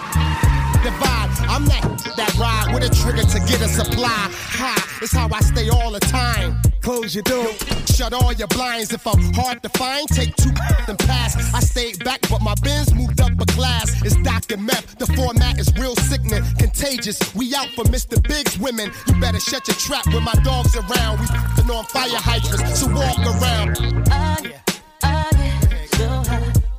divide. 0.81 1.29
I'm 1.53 1.65
that 1.65 1.83
that 2.17 2.33
ride 2.41 2.73
with 2.73 2.81
a 2.81 2.89
trigger 2.89 3.21
to 3.29 3.39
get 3.45 3.61
a 3.61 3.69
supply. 3.69 4.25
High, 4.57 4.81
it's 5.03 5.13
how 5.13 5.29
I 5.31 5.41
stay 5.41 5.69
all 5.69 5.91
the 5.91 5.99
time. 5.99 6.59
Close 6.87 7.15
your 7.15 7.23
door. 7.23 7.51
Shut 7.93 8.13
all 8.13 8.31
your 8.31 8.47
blinds. 8.47 8.93
If 8.93 9.05
I'm 9.05 9.33
hard 9.33 9.61
to 9.61 9.67
find, 9.77 10.07
take 10.07 10.33
two 10.37 10.51
and 10.87 10.97
pass. 10.99 11.35
I 11.53 11.59
stayed 11.59 12.01
back, 12.05 12.21
but 12.29 12.41
my 12.41 12.53
bins 12.63 12.95
moved 12.95 13.19
up 13.19 13.33
a 13.41 13.45
class. 13.45 13.91
It's 14.05 14.15
Dr. 14.23 14.55
Meth. 14.55 14.97
The 14.97 15.05
format 15.07 15.59
is 15.59 15.69
real 15.77 15.97
sickening, 15.97 16.45
contagious. 16.57 17.19
We 17.35 17.53
out 17.55 17.67
for 17.75 17.83
Mr. 17.83 18.25
Big's 18.25 18.57
women. 18.57 18.89
You 19.05 19.19
better 19.19 19.41
shut 19.41 19.67
your 19.67 19.75
trap 19.75 20.05
when 20.13 20.23
my 20.23 20.33
dog's 20.45 20.77
around. 20.77 21.19
We 21.19 21.75
on 21.75 21.83
fire 21.87 22.07
hydrants, 22.07 22.79
so 22.79 22.87
walk 22.87 23.19
around. 23.35 23.75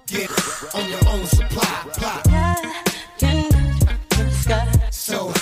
Get 0.07 0.31
on 0.75 0.89
your 0.89 1.07
own 1.07 1.27
supply. 1.27 1.85
Plot. 1.93 2.49
So 4.91 5.33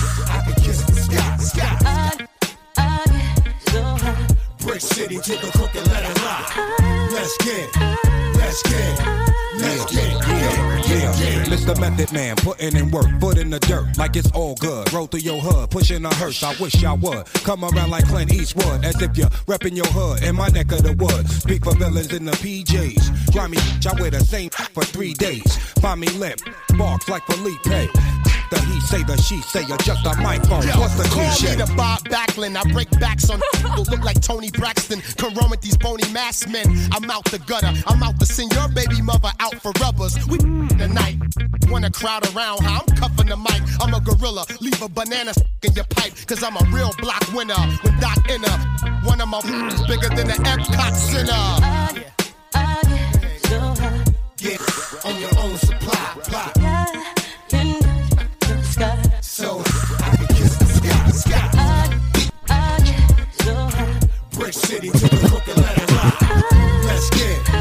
Brick 4.76 4.92
City 4.92 5.16
to 5.16 5.32
the 5.40 5.50
crooked 5.52 5.86
letter 5.86 6.20
rock. 6.20 6.54
Let's 7.10 7.34
get, 7.38 7.74
let's 8.36 8.62
get, 8.62 9.06
let's 9.56 9.90
get, 9.90 10.12
Yeah, 10.28 10.84
yeah, 10.86 11.16
yeah. 11.16 11.44
Mr. 11.44 11.80
Method 11.80 12.12
Man, 12.12 12.36
putting 12.36 12.76
in 12.76 12.90
work, 12.90 13.06
foot 13.18 13.38
in 13.38 13.48
the 13.48 13.58
dirt, 13.60 13.96
like 13.96 14.16
it's 14.16 14.30
all 14.32 14.54
good. 14.56 14.92
Roll 14.92 15.06
through 15.06 15.20
your 15.20 15.40
hood, 15.40 15.70
pushing 15.70 16.04
a 16.04 16.14
hearse. 16.16 16.42
I 16.42 16.54
wish 16.60 16.84
I 16.84 16.92
would 16.92 17.24
come 17.42 17.64
around 17.64 17.88
like 17.88 18.06
Clint 18.06 18.34
Eastwood, 18.34 18.84
as 18.84 19.00
if 19.00 19.16
you're 19.16 19.30
repping 19.48 19.76
your 19.76 19.86
hood 19.86 20.22
in 20.22 20.36
my 20.36 20.48
neck 20.48 20.70
of 20.72 20.82
the 20.82 20.92
woods. 20.92 21.34
Speak 21.36 21.64
for 21.64 21.74
villains 21.74 22.12
in 22.12 22.26
the 22.26 22.32
PJs. 22.32 23.32
Grimy, 23.32 23.56
I 23.56 23.98
wear 23.98 24.10
the 24.10 24.20
same 24.20 24.50
for 24.50 24.84
three 24.84 25.14
days. 25.14 25.56
Find 25.80 26.00
me 26.00 26.08
limp, 26.08 26.42
barks 26.76 27.08
like 27.08 27.24
Felipe. 27.24 27.90
The 28.50 28.60
he 28.60 28.80
say, 28.80 29.02
the 29.02 29.16
she 29.16 29.40
say, 29.42 29.64
adjust 29.64 30.04
the 30.04 30.14
microphone. 30.22 30.62
Yo, 30.66 30.78
What's 30.78 30.94
the 30.94 31.04
call 31.08 31.24
cliche? 31.26 31.50
me 31.50 31.64
the 31.64 31.72
Bob 31.76 32.00
Backlund. 32.04 32.56
I 32.56 32.62
break 32.72 32.90
backs 33.00 33.28
on 33.30 33.40
who 33.74 33.82
look 33.90 34.04
like 34.04 34.20
Toni 34.20 34.50
Braxton. 34.50 35.00
Come 35.16 35.34
run 35.34 35.50
with 35.50 35.60
these 35.62 35.76
bony 35.76 36.08
mass 36.12 36.46
men. 36.46 36.66
I'm 36.92 37.10
out 37.10 37.24
the 37.26 37.38
gutter. 37.40 37.72
I'm 37.86 38.02
out 38.02 38.18
to 38.20 38.26
send 38.26 38.52
your 38.52 38.68
baby 38.68 39.02
mother 39.02 39.30
out 39.40 39.54
for 39.56 39.72
rubbers. 39.80 40.14
We 40.28 40.38
tonight. 40.78 41.16
Wanna 41.68 41.90
crowd 41.90 42.24
around 42.36 42.62
how 42.62 42.82
I'm 42.86 42.96
cuffing 42.96 43.26
the 43.26 43.36
mic. 43.36 43.60
I'm 43.80 43.92
a 43.94 44.00
gorilla. 44.00 44.44
Leave 44.60 44.80
a 44.80 44.88
banana 44.88 45.32
in 45.62 45.72
your 45.72 45.84
pipe. 45.90 46.12
Cause 46.26 46.42
I'm 46.44 46.56
a 46.56 46.64
real 46.70 46.92
block 46.98 47.26
winner. 47.32 47.54
When 47.82 47.98
Doc 47.98 48.18
Inner, 48.30 48.56
one 49.02 49.20
of 49.20 49.28
my 49.28 49.40
bigger 49.88 50.08
than 50.14 50.28
the 50.28 50.38
Epcot 50.46 50.94
Center. 50.94 51.32
I 52.54 52.82
get 53.20 53.46
so 53.46 53.58
high. 53.58 54.04
Get 54.36 54.60
on 55.04 55.20
your 55.20 55.30
own 55.42 55.56
supply. 55.58 56.12
Plot 56.22 57.15
so 59.36 59.60
I 59.60 60.16
can 60.16 60.26
kiss 60.28 60.56
the 60.56 60.64
sky. 60.64 61.06
The 61.06 61.12
sky. 61.12 61.50
I, 61.52 61.90
I 62.48 62.80
get 62.80 63.44
so 63.44 63.54
high. 63.54 64.00
Brick 64.32 64.54
City 64.54 64.88
to 64.88 64.98
the 64.98 65.28
Brooklyn 65.28 65.56
line. 65.58 66.86
Let's 66.86 67.10
get. 67.10 67.55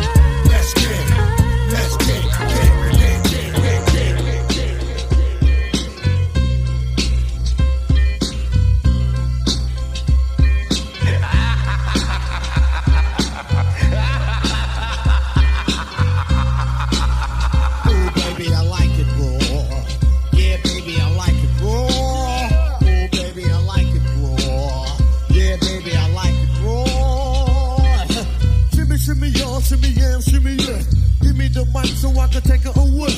Shimmy, 30.26 30.56
yeah. 30.58 30.82
Give 31.22 31.38
me 31.38 31.48
the 31.48 31.66
mic 31.74 31.94
so 32.02 32.10
I 32.18 32.28
can 32.28 32.42
take 32.42 32.66
it 32.66 32.76
away. 32.76 33.14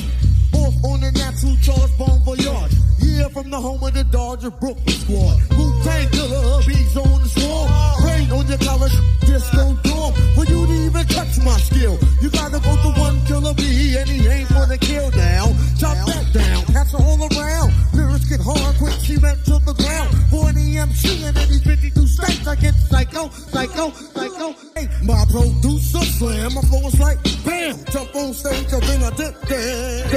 Off 0.54 0.76
on 0.84 1.00
the 1.00 1.10
natural 1.12 1.56
charge, 1.64 1.92
bon 1.98 2.20
voyage. 2.24 2.72
Yeah, 3.00 3.28
from 3.28 3.50
the 3.50 3.60
home 3.60 3.82
of 3.82 3.92
the 3.94 4.04
Dodger 4.04 4.50
Brooklyn 4.50 4.96
squad. 5.02 5.36
Wu 5.56 5.64
Tang 5.84 6.08
killer, 6.10 6.62
bees 6.66 6.96
on 6.96 7.20
the 7.22 7.28
swarm. 7.28 7.68
Rain 8.04 8.30
on 8.32 8.46
your 8.46 8.58
college 8.58 8.96
disco 9.24 9.74
dorm. 9.82 10.12
For 10.34 10.44
you 10.44 10.66
to 10.66 10.76
even 10.86 11.06
touch 11.06 11.38
my 11.44 11.56
skill, 11.58 11.98
you 12.20 12.30
gotta 12.30 12.60
go 12.60 12.72
to 12.76 12.90
one 13.00 13.18
killer 13.26 13.54
bee, 13.54 13.96
and 13.98 14.08
he 14.08 14.26
ain't 14.26 14.48
for 14.48 14.66
the 14.66 14.78
kill 14.78 15.10
now. 15.12 15.52
Chop 15.78 15.96
that 16.06 16.26
down, 16.32 16.62
it 16.68 16.94
all 16.94 17.20
around. 17.20 17.72
Lyrics 17.94 18.28
get 18.28 18.40
hard, 18.40 18.76
quick 18.76 18.94
cement 19.04 19.38
to 19.46 19.58
the 19.64 19.74
ground. 19.74 20.10
For 20.30 20.48
an 20.48 20.56
EMC 20.56 21.28
in 21.28 21.34
these 21.34 21.62
52 21.62 22.06
states, 22.06 22.46
I 22.46 22.54
get 22.56 22.74
psycho, 22.74 23.28
psycho, 23.28 23.90
psycho. 23.90 24.57
My 25.08 25.24
producer 25.24 26.04
slam, 26.04 26.52
my 26.52 26.60
flow 26.60 26.86
is 26.86 27.00
like 27.00 27.18
bam. 27.42 27.82
Jump 27.90 28.14
on 28.14 28.34
stage, 28.34 28.70
and 28.74 28.82
then 28.82 29.02
I 29.02 29.10
dip 29.16 29.40
there. 29.48 30.07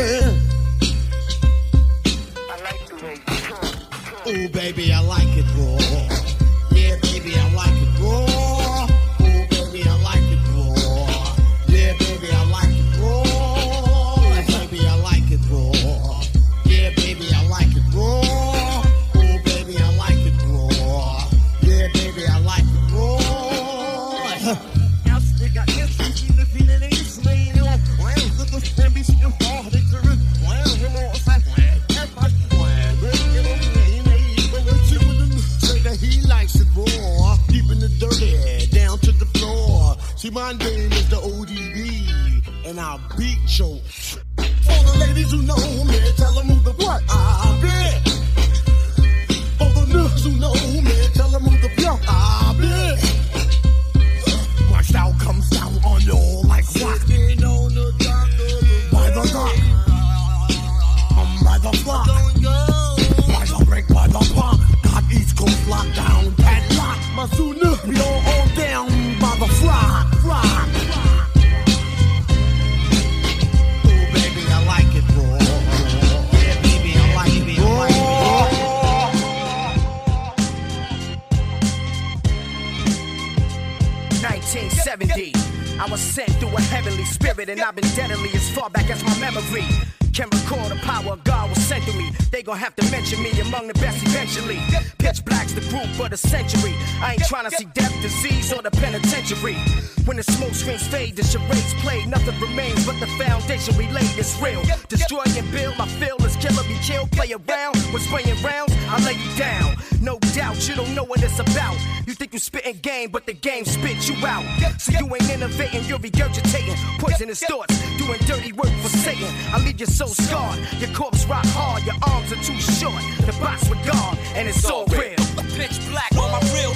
Poisonous 117.31 117.43
thoughts, 117.43 117.97
doing 117.97 118.19
dirty 118.25 118.51
work 118.53 118.71
for 118.81 118.89
Satan. 118.89 119.27
I 119.53 119.63
leave 119.63 119.79
you 119.79 119.85
so 119.85 120.05
scarred, 120.05 120.59
your 120.79 120.89
corpse 120.93 121.25
rock 121.25 121.45
hard, 121.47 121.83
your 121.85 121.95
arms 122.07 122.31
are 122.31 122.43
too 122.43 122.59
short. 122.59 123.01
The 123.25 123.35
box 123.39 123.69
with 123.69 123.83
God, 123.85 124.17
and 124.35 124.47
it's 124.47 124.65
all 124.69 124.85
real. 124.87 125.15
Pitch 125.55 125.79
black 125.89 126.11
on 126.17 126.31
my 126.31 126.41
real. 126.53 126.73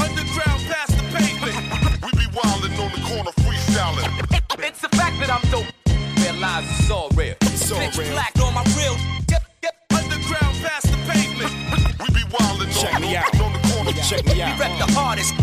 Underground 0.00 0.60
past 0.68 0.96
the 0.96 1.04
pavement. 1.12 1.56
We 2.02 2.10
be 2.12 2.26
wildin' 2.32 2.78
on 2.80 2.90
the 2.92 3.02
corner 3.06 3.32
freestyling. 3.44 4.08
It's 4.64 4.80
the 4.80 4.88
fact 4.96 5.20
that 5.20 5.30
I'm 5.30 5.44
dope. 5.50 5.66
Realize 6.24 6.64
it's 6.80 6.90
all 6.90 7.08
real. 7.10 7.34
It's 7.42 7.70
all 7.70 7.78
Pitch 7.78 7.98
real. 7.98 8.12
black 8.12 8.32
on 8.40 8.54
my 8.54 8.64
real. 8.76 8.96
Underground 9.92 10.56
past 10.64 10.86
the 10.90 10.96
pavement. 11.08 11.52
We 12.00 12.06
be 12.14 12.24
wildin' 12.32 12.72
Check 12.80 12.94
on, 12.94 13.02
me 13.02 13.16
on, 13.16 13.24
out. 13.24 13.40
on 13.40 13.52
the 13.52 13.68
corner. 13.68 13.92
Check 14.08 14.24
me 14.26 14.34
We 14.34 14.42
out. 14.42 14.58
rep 14.58 14.72
the 14.78 14.92
hardest. 14.94 15.34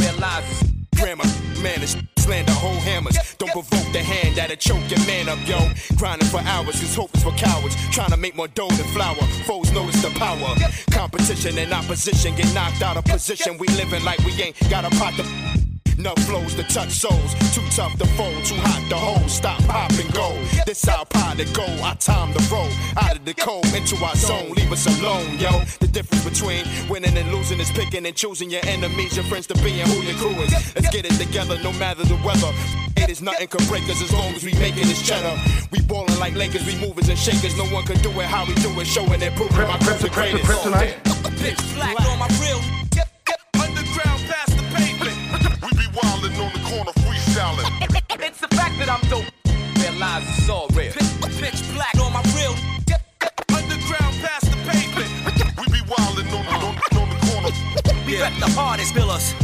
Realize 0.00 0.44
it's 0.62 0.75
Grammar, 0.96 1.24
manners, 1.62 1.96
slander, 2.18 2.52
whole 2.52 2.80
hammers. 2.80 3.16
Don't 3.38 3.52
provoke 3.52 3.92
the 3.92 4.00
hand 4.00 4.36
that'll 4.36 4.56
choke 4.56 4.88
your 4.90 5.00
man 5.06 5.28
up, 5.28 5.38
yo. 5.46 5.58
Grinding 5.96 6.28
for 6.28 6.40
hours, 6.40 6.80
cause 6.80 6.94
hope 6.94 7.14
is 7.14 7.22
for 7.22 7.32
cowards. 7.32 7.76
Trying 7.90 8.10
to 8.10 8.16
make 8.16 8.34
more 8.34 8.48
dough 8.48 8.68
than 8.68 8.86
flour. 8.88 9.16
Foes 9.46 9.70
notice 9.72 10.02
the 10.02 10.10
power. 10.10 10.54
Competition 10.90 11.58
and 11.58 11.72
opposition 11.72 12.34
get 12.34 12.52
knocked 12.54 12.82
out 12.82 12.96
of 12.96 13.04
position. 13.04 13.58
We 13.58 13.68
living 13.68 14.04
like 14.04 14.18
we 14.20 14.32
ain't 14.42 14.56
got 14.70 14.84
a 14.84 14.90
pot 14.96 15.14
to. 15.14 15.65
Enough 15.98 16.18
flows 16.26 16.54
to 16.54 16.62
touch 16.64 16.90
souls. 16.90 17.32
Too 17.54 17.62
tough 17.70 17.96
to 17.98 18.06
fold, 18.18 18.44
too 18.44 18.54
hot 18.56 18.84
to 18.90 18.96
hold. 18.96 19.30
Stop, 19.30 19.62
pop, 19.64 19.90
and 19.92 20.12
go. 20.12 20.36
This 20.66 20.86
our 20.88 21.06
pilot 21.06 21.48
go. 21.54 21.64
Our 21.82 21.94
time 21.96 22.34
to 22.34 22.42
roll. 22.52 22.68
Out 22.96 23.16
of 23.16 23.24
the 23.24 23.32
cold, 23.32 23.64
into 23.72 23.96
our 24.04 24.14
zone. 24.14 24.52
Leave 24.52 24.70
us 24.70 24.86
alone, 25.00 25.38
yo. 25.38 25.50
The 25.80 25.88
difference 25.88 26.24
between 26.24 26.64
winning 26.88 27.16
and 27.16 27.32
losing 27.32 27.60
is 27.60 27.70
picking 27.70 28.04
and 28.04 28.14
choosing 28.14 28.50
your 28.50 28.60
enemies, 28.66 29.16
your 29.16 29.24
friends 29.24 29.46
to 29.48 29.54
be, 29.54 29.80
and 29.80 29.88
who 29.90 30.02
your 30.02 30.14
crew 30.16 30.36
is. 30.42 30.52
Let's 30.74 30.90
get 30.90 31.06
it 31.06 31.16
together, 31.16 31.58
no 31.62 31.72
matter 31.72 32.04
the 32.04 32.16
weather. 32.24 32.52
It 32.96 33.08
is 33.08 33.22
nothing 33.22 33.48
can 33.48 33.66
break 33.66 33.88
us 33.88 34.02
as 34.02 34.12
long 34.12 34.34
as 34.34 34.44
we 34.44 34.52
making 34.54 34.88
this 34.88 35.00
cheddar. 35.00 35.40
We 35.70 35.80
ballin' 35.80 36.18
like 36.18 36.34
Lakers, 36.34 36.66
we 36.66 36.76
movers 36.76 37.08
and 37.08 37.18
shakers. 37.18 37.56
No 37.56 37.64
one 37.72 37.84
can 37.84 37.96
do 38.02 38.10
it 38.20 38.26
how 38.26 38.44
we 38.44 38.54
do 38.56 38.68
it, 38.80 38.86
showing 38.86 39.22
it, 39.22 39.34
proving 39.34 39.68
my 39.68 39.78
crib's 39.78 40.02
the 40.02 40.10
greatest. 40.10 40.44
pitch 41.40 41.74
black 41.74 42.00
on 42.00 42.18
my 42.18 42.28
real. 42.40 42.85
Wildin' 45.96 46.36
on 46.44 46.52
the 46.52 46.62
corner 46.68 46.92
freestyling. 47.04 47.68
It's 48.20 48.40
the 48.40 48.48
fact 48.48 48.78
that 48.78 48.88
I'm 48.88 49.00
dope. 49.08 49.24
Realize 49.80 50.24
it's 50.38 50.48
all 50.48 50.68
real. 50.74 50.92
Pitch 50.92 51.60
black 51.74 51.96
on 51.96 52.12
my 52.12 52.22
real. 52.36 52.54
Underground 53.56 54.14
past 54.20 54.46
the 54.50 54.58
pavement. 54.68 55.10
We 55.58 55.66
be 55.72 55.82
wildin' 55.88 56.28
on, 56.36 56.44
on, 56.52 56.74
on 57.00 57.08
the 57.08 57.18
corner. 57.26 57.50
We 58.06 58.20
rep 58.20 58.32
the 58.38 58.50
hardest 58.52 58.94
pillars. 58.94 59.34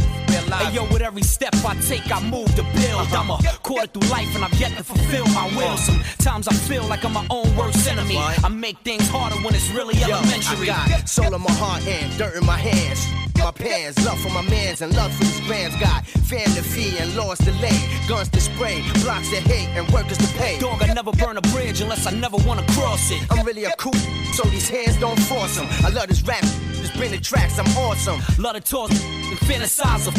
Hey 0.53 0.75
yo, 0.75 0.83
with 0.93 1.01
every 1.01 1.23
step 1.23 1.55
I 1.65 1.75
take, 1.81 2.11
I 2.11 2.21
move 2.21 2.47
to 2.55 2.63
build. 2.77 3.01
Uh-huh. 3.01 3.17
I'm 3.17 3.29
a 3.31 3.37
quarter 3.63 3.87
through 3.87 4.07
life 4.09 4.35
and 4.35 4.45
I've 4.45 4.53
yet 4.59 4.77
to 4.77 4.83
fulfill 4.83 5.25
my 5.27 5.47
will. 5.55 5.65
Uh-huh. 5.65 6.03
Sometimes 6.19 6.47
I 6.47 6.53
feel 6.53 6.83
like 6.85 7.03
I'm 7.03 7.13
my 7.13 7.25
own 7.31 7.55
worst 7.55 7.87
enemy. 7.87 8.17
I 8.17 8.49
make 8.49 8.77
things 8.79 9.09
harder 9.09 9.37
when 9.37 9.55
it's 9.55 9.69
really 9.71 9.95
Yo, 9.95 10.09
elementary. 10.09 10.69
I 10.69 10.87
got 10.89 11.09
soul 11.09 11.33
in 11.33 11.41
my 11.41 11.51
heart 11.53 11.87
and 11.87 12.17
dirt 12.19 12.35
in 12.35 12.45
my 12.45 12.57
hands. 12.57 13.32
My 13.43 13.51
pants, 13.51 14.05
love 14.05 14.17
for 14.21 14.29
my 14.29 14.41
mans 14.43 14.81
and 14.81 14.95
love 14.95 15.13
for 15.13 15.25
these 15.25 15.45
bands. 15.49 15.75
Got 15.75 16.05
family 16.05 16.61
fee 16.61 16.97
and 16.97 17.13
laws 17.13 17.39
to 17.39 17.51
lay, 17.59 17.77
guns 18.07 18.29
to 18.29 18.39
spray, 18.39 18.81
blocks 19.03 19.29
to 19.31 19.41
hate, 19.41 19.67
and 19.75 19.85
workers 19.91 20.17
to 20.17 20.27
pay. 20.37 20.57
Dog, 20.59 20.81
I 20.81 20.93
never 20.93 21.11
burn 21.11 21.35
a 21.35 21.41
bridge 21.51 21.81
unless 21.81 22.07
I 22.07 22.11
never 22.11 22.37
wanna 22.47 22.65
cross 22.67 23.11
it. 23.11 23.21
I'm 23.29 23.45
really 23.45 23.65
a 23.65 23.71
cool, 23.77 23.99
so 24.31 24.43
these 24.47 24.69
hands 24.69 24.97
don't 24.97 25.19
force 25.19 25.57
them. 25.57 25.67
I 25.83 25.89
love 25.89 26.07
this 26.07 26.21
rap, 26.23 26.41
just 26.79 26.95
bring 26.95 27.11
the 27.11 27.17
tracks, 27.17 27.59
I'm 27.59 27.67
awesome. 27.77 28.21
Love 28.41 28.55
to 28.55 28.61
talk 28.61 28.91
and 28.91 29.37
fantasize 29.39 30.07
of. 30.07 30.15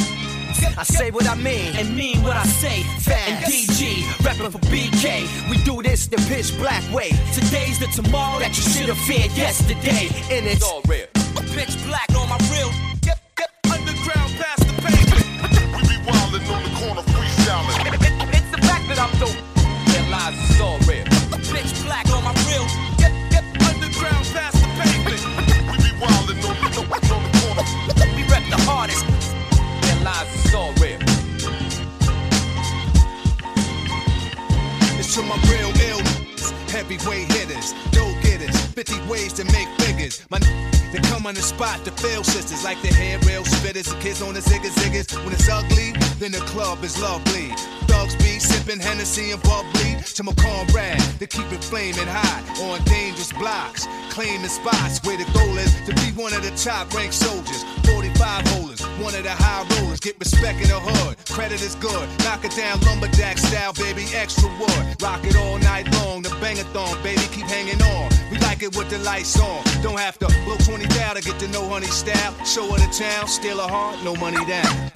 I 0.77 0.83
say 0.83 1.11
what 1.11 1.27
I 1.27 1.35
mean 1.35 1.75
and 1.77 1.97
mean 1.97 2.23
what 2.23 2.37
I 2.37 2.45
say. 2.45 2.83
Fast. 3.01 3.29
And 3.29 3.45
DG, 3.47 4.05
rapping 4.23 4.51
for 4.51 4.59
BK. 4.69 5.51
We 5.51 5.57
do 5.65 5.83
this 5.83 6.07
the 6.07 6.19
pitch 6.29 6.57
black 6.59 6.85
way. 6.93 7.11
Today's 7.33 7.79
the 7.79 7.87
tomorrow 7.87 8.39
that 8.41 8.55
you 8.57 8.63
should 8.63 8.89
have 8.89 8.99
feared 8.99 9.33
yesterday. 9.33 10.11
And 10.31 10.47
it's 10.47 10.63
all 10.63 10.83
real. 10.87 11.07
Pitch 11.55 11.77
black 11.87 12.11
on 41.27 41.35
the 41.35 41.43
spot 41.43 41.83
to 41.85 41.91
fail 41.93 42.23
sisters 42.23 42.65
like 42.65 42.81
the 42.83 42.89
hair 42.89 43.19
rail 43.21 43.43
spitters, 43.45 43.89
the 43.89 43.99
kids 44.01 44.21
on 44.21 44.35
the 44.35 44.41
ziggas 44.41 44.75
ziggas. 44.81 45.17
When 45.25 45.33
it's 45.33 45.49
ugly, 45.49 45.93
then 46.19 46.33
the 46.33 46.45
club 46.45 46.85
is 46.85 47.01
lovely. 47.01 47.49
Thugs 47.89 48.15
be 48.17 48.39
sipping 48.39 48.81
Hennessy 48.81 49.31
and 49.31 49.43
bubbly 49.43 49.97
to 50.03 50.23
my 50.23 50.33
comrade 50.35 51.01
to 51.19 51.27
keep 51.27 51.51
it 51.53 51.65
flaming 51.65 52.07
hot 52.07 52.43
on 52.61 52.83
dangerous 52.85 53.33
blocks, 53.33 53.87
claiming 54.11 54.49
spots 54.49 55.01
where 55.05 55.17
the 55.17 55.25
goal 55.33 55.57
is 55.57 55.73
to 55.87 55.95
be 55.95 56.13
one 56.21 56.35
of 56.35 56.43
the 56.43 56.53
top 56.57 56.93
ranked 56.93 57.15
soldiers. 57.15 57.65
45 57.89 58.47
holders, 58.49 58.84
one 59.01 59.15
of 59.15 59.23
the 59.23 59.31
high 59.31 59.67
rollers, 59.77 60.01
get 60.01 60.19
respect 60.19 60.61
in 60.61 60.69
the 60.69 60.79
hood. 60.79 61.17
Credit 61.29 61.61
is 61.61 61.75
good, 61.77 62.09
knock 62.21 62.45
it 62.45 62.55
down 62.57 62.81
lumberjack 62.81 63.39
style, 63.39 63.73
baby, 63.73 64.05
extra 64.15 64.49
wood. 64.59 65.03
Rock 65.03 65.25
it 65.25 65.37
all 65.37 65.59
night 65.59 65.91
long, 65.95 66.23
the 66.23 66.29
bangathon, 66.41 67.03
baby, 67.03 67.23
keep 67.33 67.47
hanging 67.47 67.81
on. 67.83 68.11
We 68.31 68.39
like 68.39 68.63
it 68.63 68.77
with 68.77 68.91
the 68.91 68.99
lights 68.99 69.39
on, 69.41 69.63
don't 69.83 69.99
have 69.99 70.19
to 70.19 70.27
blow 70.45 70.57
20 70.57 70.87
down 70.95 71.17
to 71.17 71.23
get 71.23 71.39
to 71.41 71.49
know 71.49 71.69
honey 71.69 71.87
style. 71.87 72.35
Show 72.45 72.71
her 72.71 72.79
the 72.79 72.91
town, 72.93 73.27
steal 73.27 73.59
her 73.59 73.69
heart, 73.69 74.03
no 74.05 74.15
money 74.17 74.45
down. 74.47 74.93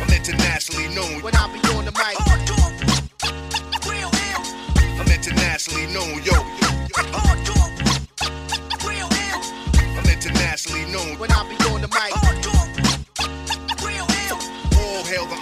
I'm 0.00 0.12
internationally 0.12 0.88
known 0.94 1.22
when 1.22 1.34
I 1.36 1.46
be 1.52 1.60
on 1.74 1.84
the 1.84 1.92
mic. 1.92 2.16
I'm 4.98 5.08
internationally 5.12 5.86
known, 5.92 6.22
yo. 6.24 6.32
I'm 6.96 7.45
known 10.92 11.18
when 11.18 11.30
I 11.30 11.42
be 11.48 11.56
on 11.70 11.80
the 11.80 11.88
mic. 11.88 12.12
All 14.76 15.04
hail 15.04 15.26
the 15.26 15.36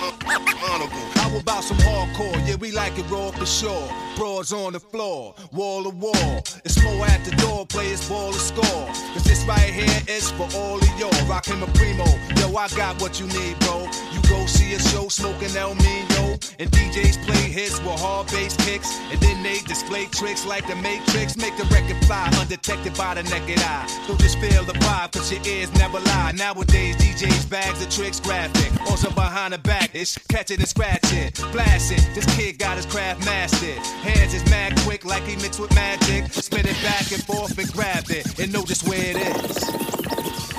honorable. 0.68 1.06
How 1.14 1.37
about 1.37 1.64
some 1.64 1.76
hardcore? 1.78 2.37
Yeah, 2.46 2.56
we 2.56 2.72
like 2.72 2.98
it 2.98 3.08
raw 3.10 3.30
for 3.30 3.46
sure. 3.46 3.88
Broads 4.16 4.52
on 4.52 4.72
the 4.72 4.80
floor, 4.80 5.34
wall 5.52 5.84
to 5.84 5.90
wall. 5.90 6.42
It's 6.64 6.82
more 6.82 7.06
at 7.06 7.24
the 7.24 7.34
door, 7.37 7.66
players 7.66 8.08
ball 8.08 8.32
to 8.32 8.38
score. 8.38 8.87
Cause 9.12 9.24
this 9.24 9.44
right 9.46 9.72
here 9.72 10.02
is 10.08 10.30
for 10.32 10.48
all 10.56 10.78
of 10.78 10.98
y'all. 10.98 11.28
Rockin' 11.28 11.60
my 11.60 11.66
primo. 11.74 12.06
Yo, 12.37 12.54
I 12.56 12.68
got 12.76 13.00
what 13.00 13.20
you 13.20 13.26
need, 13.26 13.58
bro. 13.60 13.88
You 14.12 14.20
go 14.28 14.46
see 14.46 14.63
a 14.74 14.78
show 14.88 15.08
smoking 15.08 15.54
El 15.56 15.74
Mino. 15.76 16.38
And 16.58 16.70
DJs 16.70 17.24
play 17.26 17.46
hits 17.50 17.78
with 17.80 17.98
hard 18.00 18.26
bass 18.28 18.56
kicks. 18.56 18.98
And 19.10 19.20
then 19.20 19.42
they 19.42 19.58
display 19.60 20.06
tricks 20.06 20.44
like 20.46 20.66
the 20.66 20.76
Matrix. 20.76 21.37
Make 21.37 21.56
the 21.56 21.64
record 21.64 22.04
fly 22.06 22.28
undetected 22.40 22.94
by 22.94 23.14
the 23.14 23.22
naked 23.24 23.58
eye. 23.60 23.87
So 24.06 24.16
just 24.16 24.38
feel 24.38 24.64
the 24.64 24.72
vibe, 24.72 25.12
cause 25.12 25.32
your 25.32 25.42
ears 25.46 25.72
never 25.74 26.00
lie. 26.00 26.32
Nowadays, 26.34 26.96
DJs 26.96 27.48
bags 27.48 27.82
of 27.82 27.90
tricks 27.90 28.20
graphic. 28.20 28.72
Also 28.90 29.10
behind 29.10 29.52
the 29.52 29.58
back, 29.58 29.90
it's 29.94 30.18
catching 30.28 30.58
and 30.58 30.68
scratch 30.68 31.12
it. 31.12 31.34
Blast 31.52 31.92
it, 31.92 32.06
this 32.14 32.26
kid 32.37 32.58
got 32.58 32.76
his 32.76 32.87
craft 32.87 33.24
mastered. 33.24 33.78
Hands 34.02 34.32
is 34.34 34.44
mad 34.50 34.76
quick 34.80 35.04
like 35.04 35.24
he 35.24 35.37
mixed 35.37 35.60
with 35.60 35.74
magic. 35.74 36.32
Spin 36.32 36.66
it 36.66 36.80
back 36.82 37.10
and 37.12 37.22
forth 37.24 37.56
and 37.58 37.70
grab 37.72 38.04
it. 38.10 38.38
And 38.38 38.52
know 38.52 38.64
just 38.64 38.88
where 38.88 39.00
it 39.00 39.16
is. 39.16 39.56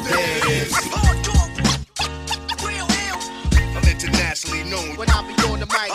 There 0.06 0.38
it 0.38 0.68
is. 0.68 1.45
Known 4.70 4.96
when 4.96 5.10
I 5.10 5.22
be 5.28 5.34
on 5.44 5.60
the 5.60 5.66
mic. 5.68 5.92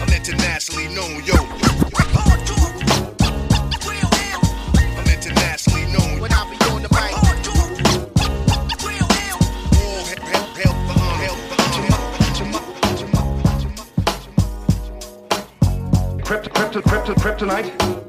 I'm 0.00 0.08
internationally 0.08 0.88
known, 0.94 1.24
yo. 1.24 1.34
I'm 4.98 5.06
internationally 5.06 5.86
known. 5.92 6.20
When 6.20 6.32
I 6.32 6.48
be 6.50 6.56
on 6.70 6.82
the 6.82 6.88
mic. 6.90 7.12
All 17.82 18.01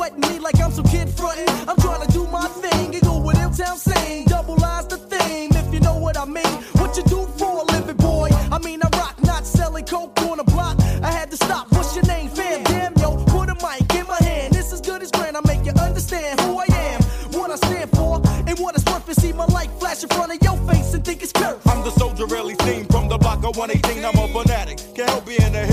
sweating 0.00 0.20
me 0.20 0.38
like 0.38 0.58
I'm 0.58 0.72
some 0.72 0.86
kid 0.86 1.10
frontin'. 1.10 1.46
I'm 1.68 1.76
trying 1.76 2.00
to 2.06 2.10
do 2.10 2.26
my 2.28 2.46
thing 2.64 2.94
and 2.94 3.02
go 3.02 3.18
what 3.18 3.36
Town 3.36 3.76
saying. 3.76 4.24
Double 4.28 4.56
eyes 4.64 4.86
the 4.86 4.96
theme, 4.96 5.50
if 5.52 5.74
you 5.74 5.80
know 5.80 5.96
what 5.98 6.16
I 6.16 6.24
mean. 6.24 6.54
What 6.80 6.96
you 6.96 7.02
do 7.02 7.26
for 7.36 7.60
a 7.62 7.64
living, 7.72 7.96
boy? 7.96 8.30
I 8.50 8.58
mean, 8.60 8.80
I 8.82 8.88
rock, 8.96 9.16
not 9.24 9.44
selling 9.44 9.84
coke 9.84 10.18
on 10.22 10.38
the 10.38 10.44
block. 10.44 10.80
I 11.02 11.10
had 11.12 11.30
to 11.32 11.36
stop. 11.36 11.70
What's 11.72 11.94
your 11.94 12.06
name, 12.06 12.30
fam? 12.30 12.62
Damn, 12.64 12.94
yo, 12.96 13.22
put 13.26 13.50
a 13.50 13.56
mic 13.66 13.94
in 13.94 14.06
my 14.06 14.16
hand. 14.22 14.54
This 14.54 14.72
is 14.72 14.80
good 14.80 15.02
as 15.02 15.10
grand. 15.10 15.36
I 15.36 15.42
make 15.46 15.66
you 15.66 15.72
understand 15.72 16.40
who 16.40 16.56
I 16.56 16.66
am, 16.88 17.02
what 17.36 17.50
I 17.50 17.56
stand 17.56 17.90
for, 17.90 18.22
and 18.48 18.58
what 18.58 18.74
it's 18.76 18.86
worth 18.90 19.04
to 19.04 19.14
see 19.14 19.34
my 19.34 19.44
light 19.56 19.70
flash 19.80 20.02
in 20.02 20.08
front 20.08 20.32
of 20.34 20.38
your 20.42 20.56
face 20.72 20.94
and 20.94 21.04
think 21.04 21.22
it's 21.22 21.32
curse. 21.32 21.60
I'm 21.66 21.84
the 21.84 21.90
soldier 21.90 22.24
really 22.24 22.54
seen 22.64 22.86
from 22.86 23.08
the 23.08 23.18
block 23.18 23.44
I 23.44 23.48
of 23.50 23.56
118. 23.58 24.04
I'm 24.06 24.16
a 24.16 24.26
fanatic, 24.28 24.78
can't 24.94 25.10
help 25.10 25.26
being 25.26 25.54
a 25.54 25.69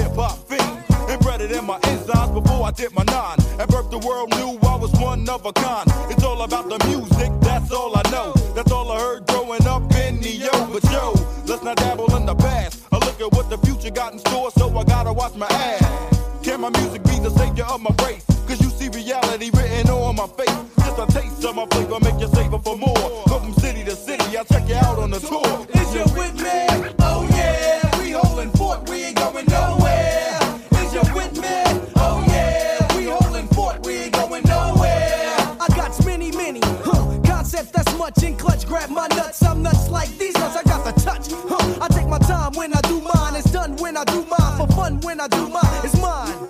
I 2.68 2.72
did 2.72 2.94
my 2.94 3.04
nine. 3.04 3.40
At 3.62 3.70
birth, 3.70 3.90
the 3.92 3.98
world 4.00 4.30
knew 4.36 4.60
I 4.68 4.76
was 4.76 4.92
one 5.00 5.24
of 5.30 5.46
a 5.46 5.54
kind. 5.54 5.90
It's 6.12 6.22
all 6.22 6.42
about 6.42 6.68
the 6.68 6.78
music, 6.86 7.32
that's 7.40 7.72
all 7.72 7.96
I 7.96 8.04
know. 8.12 8.34
That's 8.56 8.74
all 8.74 8.92
I 8.92 9.00
heard 9.00 9.26
growing 9.28 9.66
up 9.66 9.84
in 9.96 10.20
the 10.20 10.30
yo. 10.30 10.52
But 10.74 10.84
yo, 10.92 11.14
let's 11.46 11.64
not 11.64 11.78
dabble 11.78 12.14
in 12.18 12.26
the 12.26 12.36
past. 12.36 12.84
I 12.92 12.98
look 12.98 13.22
at 13.22 13.32
what 13.32 13.50
the 13.50 13.58
future 13.60 13.90
got 13.90 14.12
in 14.12 14.20
store, 14.20 14.52
so 14.52 14.78
I 14.78 14.84
gotta 14.84 15.14
watch 15.14 15.34
my 15.36 15.48
ass. 15.48 16.20
Can 16.44 16.60
my 16.60 16.70
music 16.72 17.06
be 17.06 17.18
the 17.20 17.30
savior 17.30 17.64
of 17.64 17.80
my 17.80 17.96
race? 18.04 18.26
Cause 18.46 18.60
you 18.60 18.70
see 18.70 18.90
reality 18.90 19.50
written 19.54 19.90
on 19.90 20.18
my 20.18 20.28
face. 20.28 20.60
Just 20.80 21.00
a 21.00 21.08
taste 21.08 21.46
of 21.46 21.56
my 21.56 21.66
flavor, 21.68 22.00
make 22.02 22.20
you 22.20 22.28
Much 38.08 38.24
in 38.24 38.38
clutch, 38.38 38.66
grab 38.66 38.90
my 38.90 39.06
nuts. 39.08 39.44
I'm 39.44 39.62
nuts 39.62 39.90
like 39.90 40.08
these 40.18 40.34
nuts, 40.36 40.56
I 40.56 40.64
got 40.64 40.86
the 40.86 40.94
touch, 41.02 41.28
huh? 41.30 41.78
I 41.82 41.90
take 41.90 42.08
my 42.08 42.20
time 42.20 42.54
when 42.54 42.74
I 42.74 42.80
do 42.84 43.02
mine, 43.02 43.36
it's 43.36 43.52
done 43.52 43.76
when 43.76 43.98
I 43.98 44.06
do 44.06 44.24
mine. 44.24 44.58
For 44.58 44.68
fun 44.76 45.02
when 45.02 45.20
I 45.20 45.28
do 45.28 45.50
mine, 45.50 45.82
it's 45.84 46.00
mine, 46.00 46.47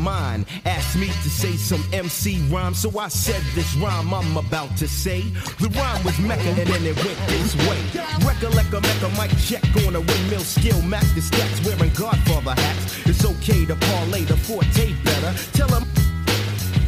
mind. 0.00 0.46
Asked 0.64 0.96
me 0.96 1.06
to 1.06 1.30
say 1.30 1.52
some 1.56 1.84
MC 1.92 2.40
rhyme, 2.50 2.74
so 2.74 2.98
I 2.98 3.08
said 3.08 3.42
this 3.54 3.74
rhyme 3.76 4.12
I'm 4.12 4.36
about 4.36 4.76
to 4.78 4.88
say. 4.88 5.22
The 5.60 5.68
rhyme 5.76 6.02
was 6.04 6.18
Mecca 6.18 6.48
and 6.60 6.68
then 6.68 6.84
it 6.84 6.96
went 7.04 7.18
this 7.28 7.54
way. 7.68 7.80
Recollect 8.26 8.72
a 8.72 8.80
Mecca 8.80 9.08
mic 9.20 9.30
check 9.38 9.64
on 9.86 9.94
a 9.96 10.00
windmill 10.00 10.40
skill, 10.40 10.80
Mac 10.82 11.04
the 11.14 11.20
stats, 11.20 11.64
wearing 11.64 11.92
Godfather 11.94 12.54
hats. 12.60 13.06
It's 13.06 13.24
okay 13.24 13.66
to 13.66 13.76
parlay 13.76 14.24
the 14.24 14.36
forte 14.36 14.94
better. 15.04 15.32
Tell 15.52 15.68
them 15.68 15.84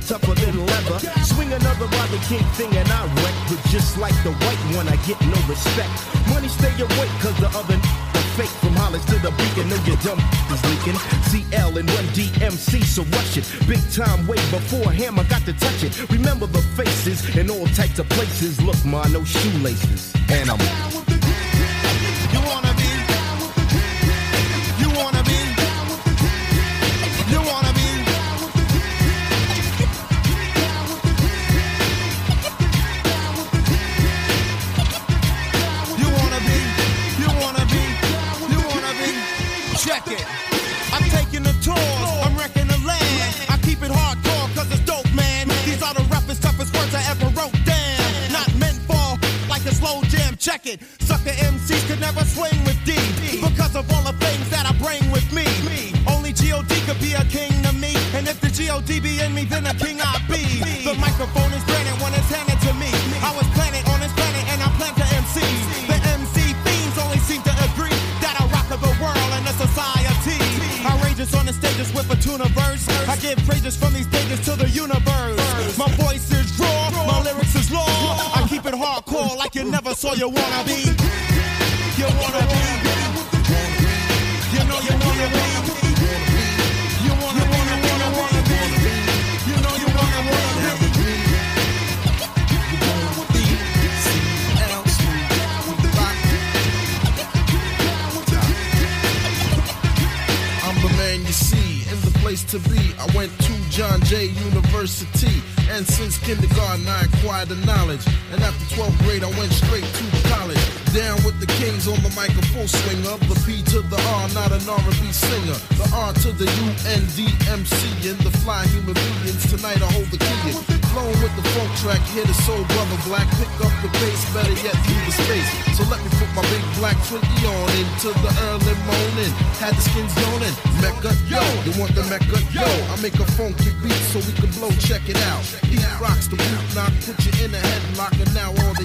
tougher 0.07 0.35
than 0.35 0.67
leather. 0.67 0.99
Swing 1.25 1.53
another 1.53 1.87
Rodney 1.87 2.19
King 2.29 2.45
thing 2.59 2.73
and 2.77 2.89
I 2.89 3.05
wreck. 3.17 3.37
But 3.49 3.61
just 3.71 3.99
like 3.99 4.17
the 4.25 4.33
white 4.33 4.65
one, 4.77 4.89
I 4.89 4.97
get 5.09 5.21
no 5.21 5.39
respect. 5.49 5.93
Money 6.29 6.49
stay 6.49 6.75
awake, 6.77 7.15
cause 7.21 7.37
the 7.39 7.49
other 7.57 7.77
the 7.77 8.23
fake 8.37 8.57
knowledge 8.93 9.07
to 9.07 9.19
the 9.19 9.31
beacon. 9.31 9.69
know 9.69 9.77
your 9.85 9.97
dumb 9.99 10.19
is 10.53 10.63
leaking. 10.65 10.99
CL 11.31 11.79
and 11.79 11.89
1DMC, 11.89 12.85
so 12.85 13.03
rush 13.05 13.37
it. 13.37 13.45
Big 13.67 13.81
time 13.91 14.27
way 14.27 14.37
before 14.51 14.93
him, 14.93 15.19
I 15.19 15.25
got 15.25 15.43
to 15.43 15.53
touch 15.53 15.83
it. 15.83 16.11
Remember 16.11 16.47
the 16.47 16.63
faces 16.77 17.37
in 17.37 17.51
all 17.51 17.67
types 17.69 17.99
of 17.99 18.09
places. 18.11 18.61
Look, 18.61 18.83
ma, 18.85 19.07
no 19.09 19.25
shoelaces. 19.25 20.15
And 20.31 20.51
I'm. 20.51 21.02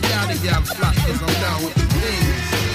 yada 0.02 0.36
yada 0.36 0.66
flock, 0.66 0.96
cause 0.96 1.22
I'm 1.22 1.42
down 1.42 1.64
with 1.64 1.74
the 1.76 1.86
things. 2.00 2.67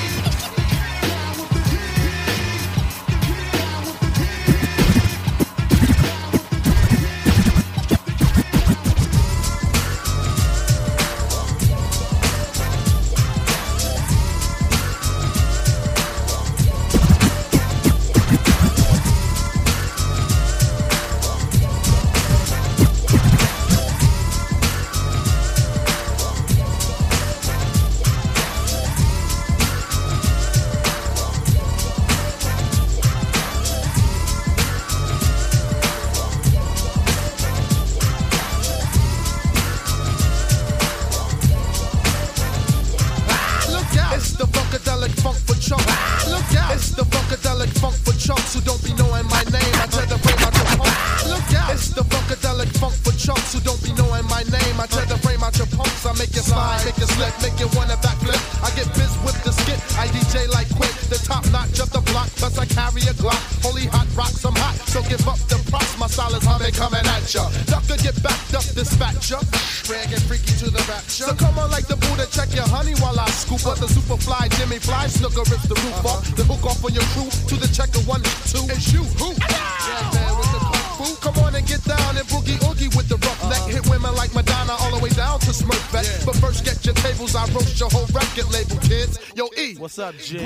E. 90.19 90.39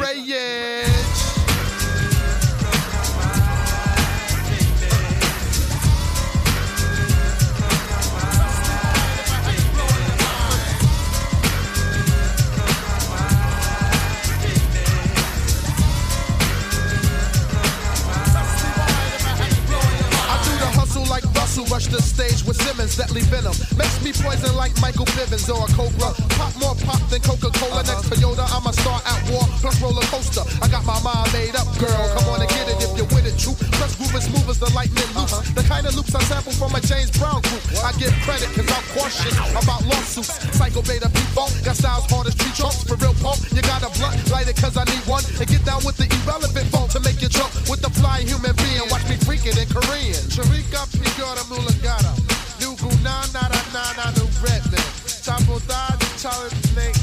like 21.57 21.70
rush 21.72 21.86
the 21.88 22.02
stage 22.02 22.44
with 22.44 22.61
Simmons, 22.61 22.96
deadly 22.96 23.24
venom. 23.32 23.57
Makes 23.80 23.96
me 24.04 24.12
poison 24.12 24.52
like 24.57 24.76
Michael 24.80 25.09
Bivins 25.16 25.48
or 25.48 25.64
a 25.64 25.68
Cobra. 25.72 26.12
Pop 26.36 26.52
more 26.61 26.76
pop 26.84 27.00
than 27.09 27.20
Coca-Cola. 27.24 27.80
Next 27.84 28.12
uh-huh. 28.12 28.36
Toyota, 28.36 28.44
I'm 28.52 28.66
a 28.68 28.72
star 28.76 29.00
at 29.09 29.20
war, 29.32 29.44
plus 29.64 29.80
roller 29.80 30.04
coaster. 30.12 30.44
I 30.61 30.68
got 30.68 30.84
my 30.84 31.00
mind 31.00 31.32
made 31.32 31.57
up, 31.57 31.68
girl. 31.80 32.04
Come 32.12 32.28
on 32.36 32.44
and 32.44 32.50
get 32.52 32.68
it 32.68 32.76
if 32.84 32.92
you're 32.92 33.09
with 33.09 33.24
it, 33.24 33.36
true. 33.40 33.57
Press 33.80 33.96
groove 33.96 34.12
and 34.12 34.24
smooth 34.24 34.48
as 34.52 34.61
the 34.61 34.68
lightning 34.76 35.09
loops. 35.16 35.32
Uh-huh. 35.32 35.57
The 35.57 35.64
kind 35.64 35.86
of 35.88 35.96
loops 35.96 36.12
I 36.12 36.20
sample 36.28 36.52
from 36.52 36.76
a 36.76 36.80
James 36.84 37.11
Brown 37.16 37.40
group. 37.48 37.64
I 37.80 37.92
give 37.96 38.12
credit 38.24 38.52
cause 38.52 38.68
I'm 38.68 38.84
cautious 38.92 39.36
about 39.57 39.80
lawsuits. 39.88 40.36
Psycho 40.52 40.84
beta 40.84 41.09
people 41.09 41.48
got 41.64 41.76
styles 41.76 42.04
hard 42.12 42.28
as 42.28 42.36
tree 42.36 42.52
trunks. 42.52 42.84
For 42.84 43.00
real 43.00 43.16
punk, 43.24 43.40
you 43.57 43.64
got 43.64 43.80
a 43.80 43.90
blunt, 43.96 44.20
light 44.28 44.48
it 44.48 44.61
cause 44.61 44.76
I 44.76 44.84
need 44.92 45.04
one. 45.09 45.24
And 45.40 45.48
get 45.48 45.64
down 45.64 45.80
with 45.88 45.96
the 45.96 46.04
irrelevant 46.04 46.68
phone 46.68 46.88
to 46.92 47.00
make 47.00 47.24
you 47.24 47.32
jump 47.32 47.52
with 47.64 47.80
the 47.80 47.90
flying 47.96 48.28
human 48.28 48.52
being. 48.61 48.84
Watch 48.92 49.09
me 49.09 49.16
freak 49.24 49.48
it 49.48 49.57
in 49.57 49.68
Korean. 49.72 50.20
Sharika 50.28 50.84
Pigora 50.92 51.45
Mulagata. 51.49 52.12
Nugu 52.61 52.90
na 53.03 53.22
na 53.32 53.49
na 53.49 53.61
na 53.72 53.82
na 53.97 54.11
nu 54.16 54.26
Redman. 54.42 54.86
Chapo 55.24 55.61
da 55.68 55.97
Charlie 56.18 56.51
Snake. 56.70 56.99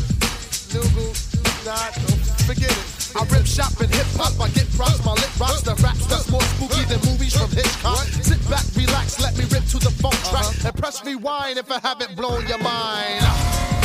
Nugu 0.73 1.07
na 1.65 1.73
oh, 1.73 2.17
forget 2.45 2.71
it. 2.71 3.03
I 3.15 3.23
rip 3.25 3.45
shop 3.45 3.79
and 3.79 3.93
hip 3.93 4.07
hop, 4.17 4.33
I 4.41 4.49
get 4.49 4.67
props, 4.75 5.05
my 5.05 5.13
lip 5.13 5.39
rocks 5.39 5.61
the 5.61 5.75
raps 5.83 6.07
that's 6.07 6.29
more 6.31 6.41
spooky 6.41 6.83
than 6.85 6.99
movies 7.09 7.37
from 7.37 7.49
Hitchcock. 7.51 8.05
Sit 8.25 8.41
back, 8.49 8.65
relax, 8.75 9.21
let 9.21 9.37
me 9.37 9.45
rip 9.45 9.65
to 9.65 9.77
the 9.77 9.91
funk 10.01 10.15
track 10.29 10.45
uh-huh. 10.45 10.67
and 10.69 10.75
press 10.75 11.05
rewind 11.05 11.59
if 11.59 11.71
I 11.71 11.79
haven't 11.79 12.15
blown 12.15 12.47
your 12.47 12.57
mind. 12.57 13.82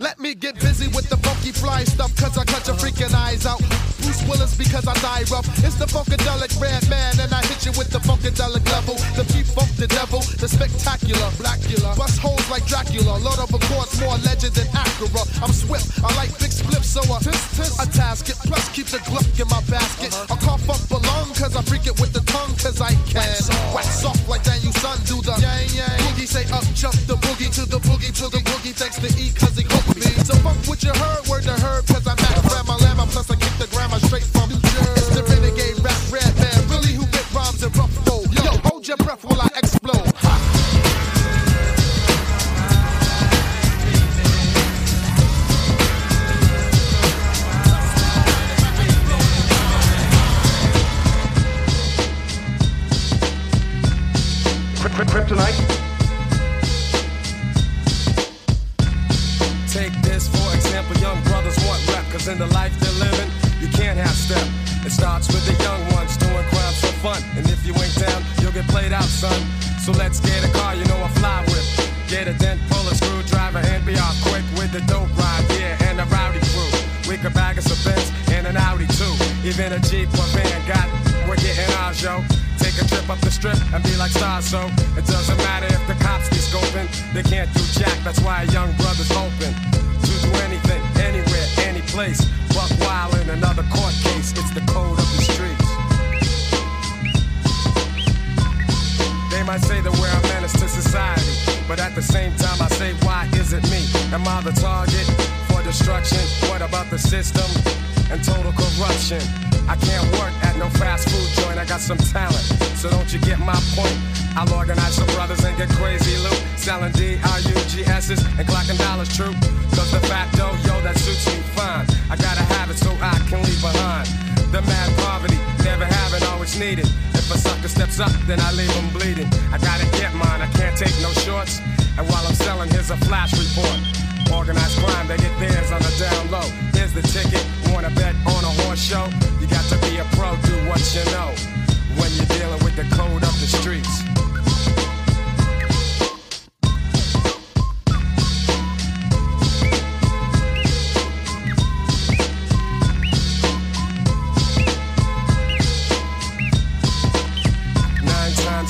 Let 0.00 0.18
me 0.18 0.34
get 0.34 0.58
busy 0.60 0.88
with 0.88 1.08
the 1.08 1.16
funky 1.18 1.52
fly 1.52 1.84
stuff, 1.84 2.14
cause 2.16 2.36
I 2.36 2.44
cut 2.44 2.66
your 2.66 2.76
freaking 2.76 3.14
eyes 3.14 3.46
out. 3.46 3.93
Bruce 4.04 4.22
Willis 4.28 4.54
because 4.54 4.86
I 4.86 4.92
die 5.00 5.24
rough. 5.32 5.48
It's 5.64 5.80
the 5.80 5.88
funkadelic 5.88 6.52
Redman, 6.60 7.16
and 7.24 7.32
I 7.32 7.40
hit 7.48 7.64
you 7.64 7.72
with 7.72 7.88
the 7.88 7.98
funkadelic 8.04 8.60
level. 8.68 9.00
The 9.16 9.24
P 9.32 9.40
funk, 9.42 9.72
the 9.80 9.88
devil, 9.88 10.20
the 10.36 10.44
spectacular, 10.44 11.32
Blackula. 11.40 11.96
Bust 11.96 12.20
holes 12.20 12.44
like 12.52 12.68
Dracula, 12.68 13.16
Lord 13.24 13.40
of 13.40 13.48
Accords, 13.48 13.96
more 14.04 14.20
legend 14.20 14.52
than 14.52 14.68
Acura. 14.76 15.24
I'm 15.40 15.52
swift, 15.56 16.04
I 16.04 16.12
like 16.20 16.30
big 16.36 16.52
spliffs, 16.52 16.92
so 16.92 17.00
I 17.08 17.18
tis, 17.24 17.40
tis, 17.56 17.72
I 17.80 17.88
task 17.88 18.28
it. 18.28 18.36
Plus 18.44 18.68
keep 18.76 18.92
the 18.92 19.00
gluck 19.08 19.24
in 19.40 19.48
my 19.48 19.64
basket. 19.72 20.12
I 20.28 20.36
cough 20.36 20.68
up 20.68 20.84
a 20.92 21.00
lung, 21.00 21.32
cause 21.32 21.56
I 21.56 21.62
freak 21.64 21.88
it 21.88 21.96
with 21.96 22.12
the 22.12 22.20
tongue, 22.28 22.52
cause 22.60 22.84
I 22.84 22.92
can. 23.08 23.24
Wax 23.72 24.04
off 24.04 24.20
like 24.28 24.44
Daniel-san 24.44 25.00
do 25.08 25.24
the 25.24 25.32
yang 25.40 25.64
yang. 25.72 25.96
Boogie 26.04 26.28
say 26.28 26.44
up, 26.52 26.64
jump 26.76 26.94
the 27.08 27.16
boogie 27.24 27.48
to 27.56 27.64
the 27.64 27.80
boogie 27.80 28.12
to 28.20 28.28
the 28.28 28.44
boogie. 28.44 28.76
Thanks 28.76 29.00
to 29.00 29.08
E, 29.16 29.32
cause 29.32 29.56
he 29.56 29.64
hooked 29.64 29.96
me. 29.96 30.12
So 30.28 30.36
fuck 30.44 30.60
what 30.68 30.84
you 30.84 30.92
heard, 30.92 31.24
word 31.24 31.48
to 31.48 31.56
herb, 31.56 31.88
cause 31.88 32.04
I'm 32.04 32.20
Mac 32.20 32.36
Grandma 32.52 32.76
Lamb, 32.84 33.00
plus 33.08 33.30
I 33.30 33.36
kick 33.36 33.56
the 33.56 33.66
straight 34.00 34.24
from 34.24 34.48
New 34.48 34.60
Jersey. 34.60 34.90
It's 34.96 35.08
the 35.08 35.22
renegade 35.24 35.78
rap 35.84 36.00
Redman, 36.10 36.68
really 36.68 36.92
who 36.94 37.06
get 37.06 37.26
rhymes 37.32 37.62
and 37.62 37.76
rough 37.76 37.92
flow. 38.04 38.22
Yo, 38.30 38.50
hold 38.68 38.86
your 38.86 38.96
breath 38.96 39.24
while 39.24 39.40
I. 39.40 39.73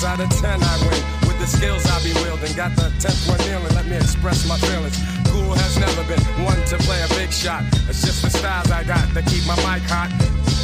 Out 0.03 0.21
of 0.21 0.29
ten 0.41 0.61
I 0.61 0.77
win 0.83 1.01
with 1.27 1.39
the 1.39 1.47
skills 1.47 1.87
I 1.87 2.03
be 2.03 2.13
wielding. 2.21 2.55
Got 2.57 2.75
the 2.75 2.93
tenth 2.99 3.29
one 3.29 3.39
kneeling, 3.47 3.75
let 3.75 3.87
me 3.87 3.97
express 3.97 4.47
my 4.47 4.59
feelings. 4.59 4.99
Cool 5.29 5.55
has 5.55 5.79
never 5.79 6.03
been 6.05 6.21
one 6.45 6.61
to 6.67 6.77
play 6.79 7.01
a 7.01 7.09
big 7.15 7.33
shot. 7.33 7.63
It's 7.89 8.03
just 8.03 8.23
the 8.23 8.29
styles 8.29 8.71
I 8.71 8.85
got 8.85 9.09
that 9.15 9.25
keep 9.27 9.47
my 9.47 9.57
mic 9.57 9.83
hot. 9.89 10.11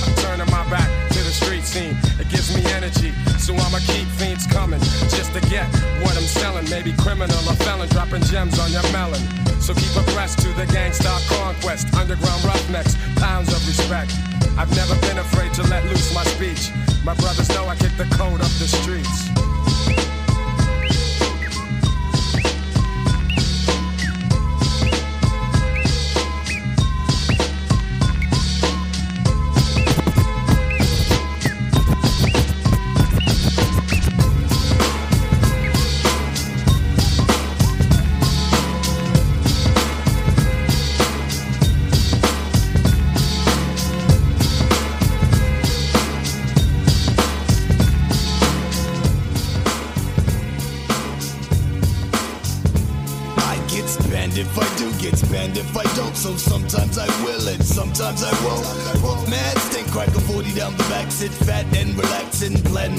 I'm 0.04 0.14
turning 0.16 0.50
my 0.50 0.68
back 0.68 1.09
street 1.40 1.64
scene. 1.64 1.96
It 2.20 2.28
gives 2.28 2.54
me 2.54 2.62
energy, 2.72 3.12
so 3.38 3.54
I'ma 3.54 3.78
keep 3.86 4.06
fiends 4.20 4.46
coming 4.46 4.80
just 5.08 5.32
to 5.32 5.40
get 5.48 5.66
what 6.04 6.16
I'm 6.16 6.28
selling. 6.28 6.68
Maybe 6.68 6.92
criminal 6.92 7.40
or 7.48 7.56
felon, 7.64 7.88
dropping 7.88 8.22
gems 8.22 8.58
on 8.58 8.70
your 8.70 8.84
melon. 8.92 9.20
So 9.60 9.74
keep 9.74 9.94
abreast 9.96 10.38
to 10.40 10.48
the 10.54 10.66
gangsta 10.66 11.10
conquest. 11.28 11.92
Underground 11.94 12.44
roughnecks, 12.44 12.96
pounds 13.16 13.48
of 13.52 13.60
respect. 13.66 14.12
I've 14.58 14.74
never 14.76 14.94
been 15.06 15.18
afraid 15.18 15.52
to 15.54 15.62
let 15.64 15.84
loose 15.84 16.14
my 16.14 16.24
speech. 16.24 16.70
My 17.04 17.14
brothers 17.14 17.48
know 17.50 17.66
I 17.66 17.76
kick 17.76 17.96
the 17.96 18.08
code 18.16 18.40
up 18.40 18.52
the 18.60 18.68
streets. 18.68 19.49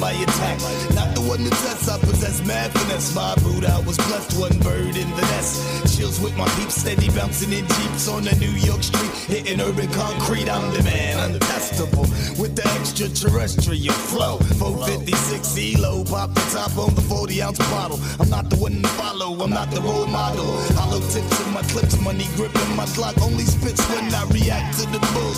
My 0.02 0.12
attack. 0.12 0.58
Not 0.98 1.14
the 1.14 1.22
one 1.22 1.44
that 1.44 1.54
says 1.54 1.88
I 1.88 2.00
possess 2.00 2.44
mad 2.44 2.72
finesse. 2.72 3.14
My 3.14 3.36
boot 3.46 3.64
I 3.64 3.80
was 3.86 3.98
blessed, 3.98 4.34
one 4.40 4.58
bird 4.60 4.98
in 4.98 5.10
the 5.14 5.22
nest. 5.22 5.96
Chills 5.96 6.20
with 6.20 6.36
my 6.36 6.50
peeps, 6.58 6.82
steady 6.82 7.10
bouncing 7.12 7.54
in 7.54 7.66
jeeps 7.78 8.10
on 8.10 8.24
the 8.24 8.36
New 8.42 8.56
York 8.66 8.82
street, 8.82 9.14
hitting 9.30 9.62
urban 9.62 9.88
concrete. 9.94 10.50
I'm 10.50 10.74
the 10.74 10.82
man, 10.82 11.16
untestable 11.30 12.10
with 12.42 12.56
the 12.56 12.66
extraterrestrial 12.82 13.94
flow. 13.94 14.38
456 14.58 15.78
ELO, 15.78 16.04
pop 16.04 16.34
the 16.34 16.46
top 16.50 16.76
on 16.78 16.96
the 16.96 17.02
40 17.02 17.42
ounce 17.44 17.60
bottle. 17.70 18.00
I'm 18.20 18.30
not 18.30 18.50
the 18.50 18.58
one 18.58 18.82
to 18.82 18.90
follow, 18.98 19.38
I'm 19.44 19.52
not 19.52 19.70
the 19.70 19.82
role 19.82 20.08
model. 20.08 20.50
Hollow 20.82 21.00
tips 21.14 21.46
in 21.46 21.54
my 21.54 21.62
clips, 21.70 22.02
money 22.02 22.26
gripping 22.36 22.76
my 22.76 22.88
clock. 22.98 23.22
Only 23.22 23.46
spits 23.46 23.86
when 23.94 24.10
I 24.16 24.26
react 24.34 24.80
to 24.80 24.86
the 24.90 25.00
bull. 25.14 25.34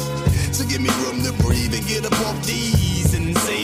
So 0.56 0.64
give 0.64 0.80
me 0.80 0.90
room 1.04 1.22
to 1.28 1.34
breathe 1.44 1.76
and 1.76 1.86
get 1.86 2.06
up 2.06 2.18
off 2.28 2.40
these 2.48 2.93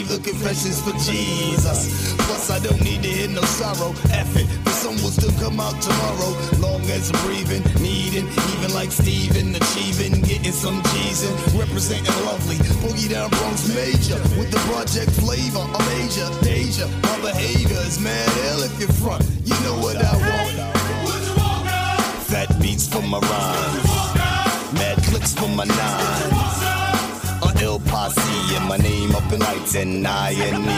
the 0.10 0.18
confessions 0.26 0.82
for 0.82 0.92
Jesus. 1.06 2.18
Plus, 2.26 2.50
I 2.50 2.58
don't 2.60 2.82
need 2.82 3.04
to 3.04 3.10
hear 3.10 3.30
no 3.30 3.42
sorrow. 3.42 3.94
F 4.10 4.36
it, 4.36 4.50
the 4.66 4.72
sun 4.72 4.98
will 5.06 5.14
still 5.14 5.32
come 5.38 5.60
out 5.60 5.78
tomorrow. 5.82 6.34
Long 6.58 6.82
as 6.90 7.14
I'm 7.14 7.22
breathing, 7.26 7.62
needing, 7.78 8.26
even 8.58 8.74
like 8.74 8.92
Steven, 8.92 9.54
achieving, 9.54 10.22
getting 10.26 10.52
some 10.52 10.82
G's 10.90 11.30
and 11.30 11.38
representing 11.54 12.18
lovely. 12.26 12.58
Boogie 12.82 13.10
down 13.10 13.30
Bronx 13.30 13.70
major 13.70 14.18
with 14.34 14.50
the 14.50 14.62
project 14.74 15.12
flavor. 15.22 15.62
I'm 15.62 15.86
major, 15.94 16.28
danger. 16.42 16.90
My 17.06 17.30
behavior 17.30 17.82
is 17.86 18.02
mad 18.02 18.30
hell 18.50 18.64
if 18.66 18.74
you're 18.82 18.90
front. 18.98 19.24
You 19.46 19.54
know 19.62 19.78
what 19.78 19.96
I 19.96 20.16
want. 20.26 20.54
Fat 22.26 22.50
beats 22.60 22.88
for 22.88 23.02
my 23.04 23.20
rhymes. 23.20 23.86
Mad 24.74 24.98
clicks 25.06 25.34
for 25.34 25.50
my 25.50 25.66
nines. 25.66 26.39
And 28.56 28.68
my 28.68 28.78
name 28.78 29.14
up 29.16 29.32
in 29.32 29.40
lights 29.40 29.76
and 29.76 30.08
I 30.08 30.32
and 30.32 30.66
me. 30.66 30.74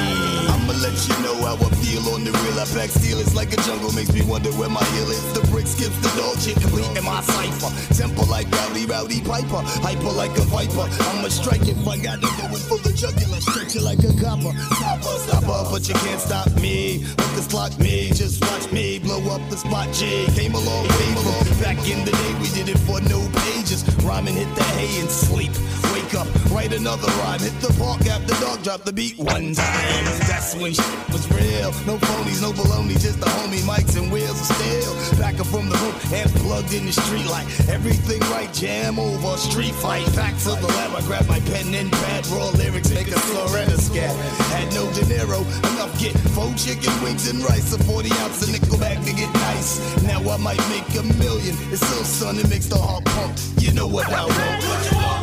I'ma 0.51 0.73
let 0.83 0.95
you 1.07 1.15
know 1.23 1.35
how 1.45 1.55
I 1.55 1.69
feel 1.79 2.03
on 2.13 2.23
the 2.23 2.31
real. 2.31 2.59
I 2.59 2.65
pack 2.75 2.89
steel, 2.89 3.19
it's 3.19 3.33
like 3.33 3.53
a 3.53 3.59
jungle, 3.63 3.91
makes 3.93 4.11
me 4.11 4.21
wonder 4.23 4.51
where 4.59 4.69
my 4.69 4.83
heel 4.91 5.09
is. 5.09 5.23
The 5.33 5.41
brick 5.47 5.67
skips 5.67 5.95
the 6.03 6.11
dog 6.19 6.37
shit, 6.39 6.59
complete 6.59 6.85
in 6.97 7.05
my 7.05 7.21
cipher. 7.21 7.71
Temple 7.95 8.27
like 8.27 8.51
Rowdy 8.51 8.85
Roddy 8.85 9.21
Piper, 9.21 9.63
hyper 9.79 10.11
like 10.11 10.35
a 10.37 10.43
viper. 10.51 10.83
I'ma 11.15 11.29
strike 11.29 11.63
if 11.67 11.79
I 11.87 11.97
got 11.97 12.19
to 12.19 12.29
go 12.37 12.45
in 12.51 12.61
for 12.67 12.77
the 12.83 12.91
jugular, 12.91 13.39
stretch 13.39 13.75
it 13.75 13.83
like 13.83 14.03
a 14.03 14.11
copper. 14.19 14.51
Stopper, 14.75 15.15
stopper, 15.23 15.59
but 15.71 15.87
you 15.87 15.95
can't 16.03 16.19
stop 16.19 16.51
me. 16.59 16.99
Hookers 17.17 17.47
clock 17.47 17.73
me, 17.79 18.11
just 18.11 18.43
watch 18.43 18.69
me 18.71 18.99
blow 18.99 19.23
up 19.31 19.41
the 19.49 19.55
spot. 19.55 19.87
G 19.95 20.27
came 20.35 20.53
a 20.55 20.59
long 20.59 20.85
way 20.99 21.09
from 21.23 21.47
back 21.63 21.79
in 21.87 22.03
the 22.03 22.11
day. 22.11 22.31
We 22.43 22.51
did 22.51 22.67
it 22.67 22.79
for 22.83 22.99
no 23.07 23.23
pages. 23.47 23.87
Rhyming, 24.03 24.35
hit 24.35 24.51
the 24.55 24.63
hay 24.75 24.99
and 24.99 25.09
sleep. 25.09 25.55
Wake 26.01 26.15
up, 26.15 26.51
write 26.51 26.73
another 26.73 27.07
rhyme. 27.21 27.39
Hit 27.39 27.53
the 27.61 27.71
park 27.77 28.01
after 28.07 28.33
dog, 28.41 28.63
drop 28.63 28.81
the 28.83 28.91
beat 28.93 29.19
one 29.19 29.53
time. 29.53 30.05
That's 30.25 30.55
when 30.55 30.73
shit 30.73 31.09
was 31.13 31.29
real. 31.29 31.69
No 31.85 31.97
phonies, 32.01 32.41
no 32.41 32.51
baloney, 32.53 32.97
just 32.97 33.19
the 33.19 33.27
homie 33.27 33.61
mics 33.69 33.95
and 34.01 34.11
wheels 34.11 34.41
of 34.41 34.57
steel. 34.57 35.19
Back 35.19 35.39
up 35.39 35.45
from 35.45 35.69
the 35.69 35.77
hook 35.77 35.93
and 36.11 36.29
plugged 36.41 36.73
in 36.73 36.87
the 36.87 36.91
street 36.91 37.27
light. 37.27 37.45
Everything 37.69 38.19
right, 38.33 38.51
jam 38.51 38.97
over, 38.97 39.37
street 39.37 39.75
fight. 39.75 40.05
Back 40.15 40.35
to 40.39 40.57
the 40.57 40.67
lab, 40.67 40.95
I 40.95 41.01
grab 41.01 41.27
my 41.27 41.39
pen 41.41 41.73
and 41.75 41.91
pad, 41.91 42.25
raw 42.27 42.49
lyrics, 42.49 42.89
make 42.89 43.09
a 43.09 43.19
Florida 43.19 43.77
scat. 43.77 44.15
Had 44.57 44.73
no 44.73 44.89
dinero, 44.97 45.45
enough 45.69 45.93
get 45.99 46.17
four 46.33 46.51
chicken 46.55 46.93
wings 47.03 47.29
and 47.29 47.43
rice, 47.43 47.73
a 47.73 47.83
40 47.83 48.09
ounce 48.25 48.41
of 48.41 48.51
nickel 48.51 48.79
back 48.79 48.97
to 49.05 49.13
get 49.13 49.31
nice. 49.35 49.77
Now 50.01 50.17
I 50.27 50.37
might 50.37 50.63
make 50.73 50.89
a 50.97 51.03
million. 51.21 51.53
It's 51.69 51.85
still 51.85 52.03
sun, 52.03 52.39
it 52.39 52.49
makes 52.49 52.65
the 52.65 52.79
heart 52.79 53.05
pump. 53.05 53.37
You 53.57 53.71
know 53.73 53.85
what 53.85 54.09
I 54.09 54.25
want. 54.25 55.20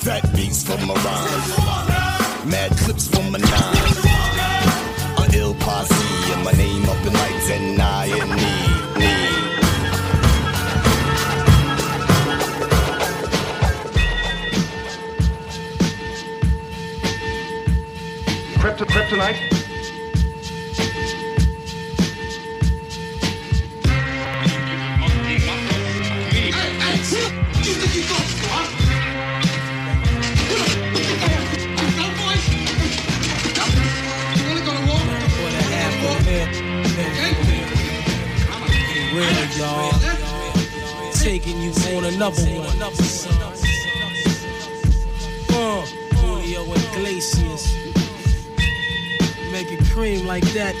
Fat 0.00 0.24
beats 0.34 0.62
for 0.62 0.78
my 0.86 0.94
rhymes. 0.94 1.58
Mad 2.46 2.70
clips 2.78 3.06
for 3.08 3.22
my 3.24 3.38
nine. 3.38 3.76
A 5.18 5.36
ill 5.36 5.54
posse 5.56 6.32
and 6.32 6.42
my 6.42 6.52
name 6.52 6.88
up 6.88 7.06
in 7.06 7.12
lights 7.12 7.50
and 7.50 7.82
I 7.82 8.06
and 8.06 8.30
me. 8.30 8.54
me. 8.98 9.12
Krypto, 18.56 19.59
kryptonite? 37.04 37.70
Real, 39.14 39.46
y'all. 39.58 39.92
Taking 41.12 41.60
you 41.60 41.72
on 41.96 42.04
another 42.04 42.42
one. 42.42 42.82
Uh, 45.52 45.86
Julio 46.16 46.62
Iglesias. 46.72 47.74
Make 49.52 49.72
it 49.72 49.84
cream 49.90 50.26
like 50.26 50.44
that. 50.52 50.76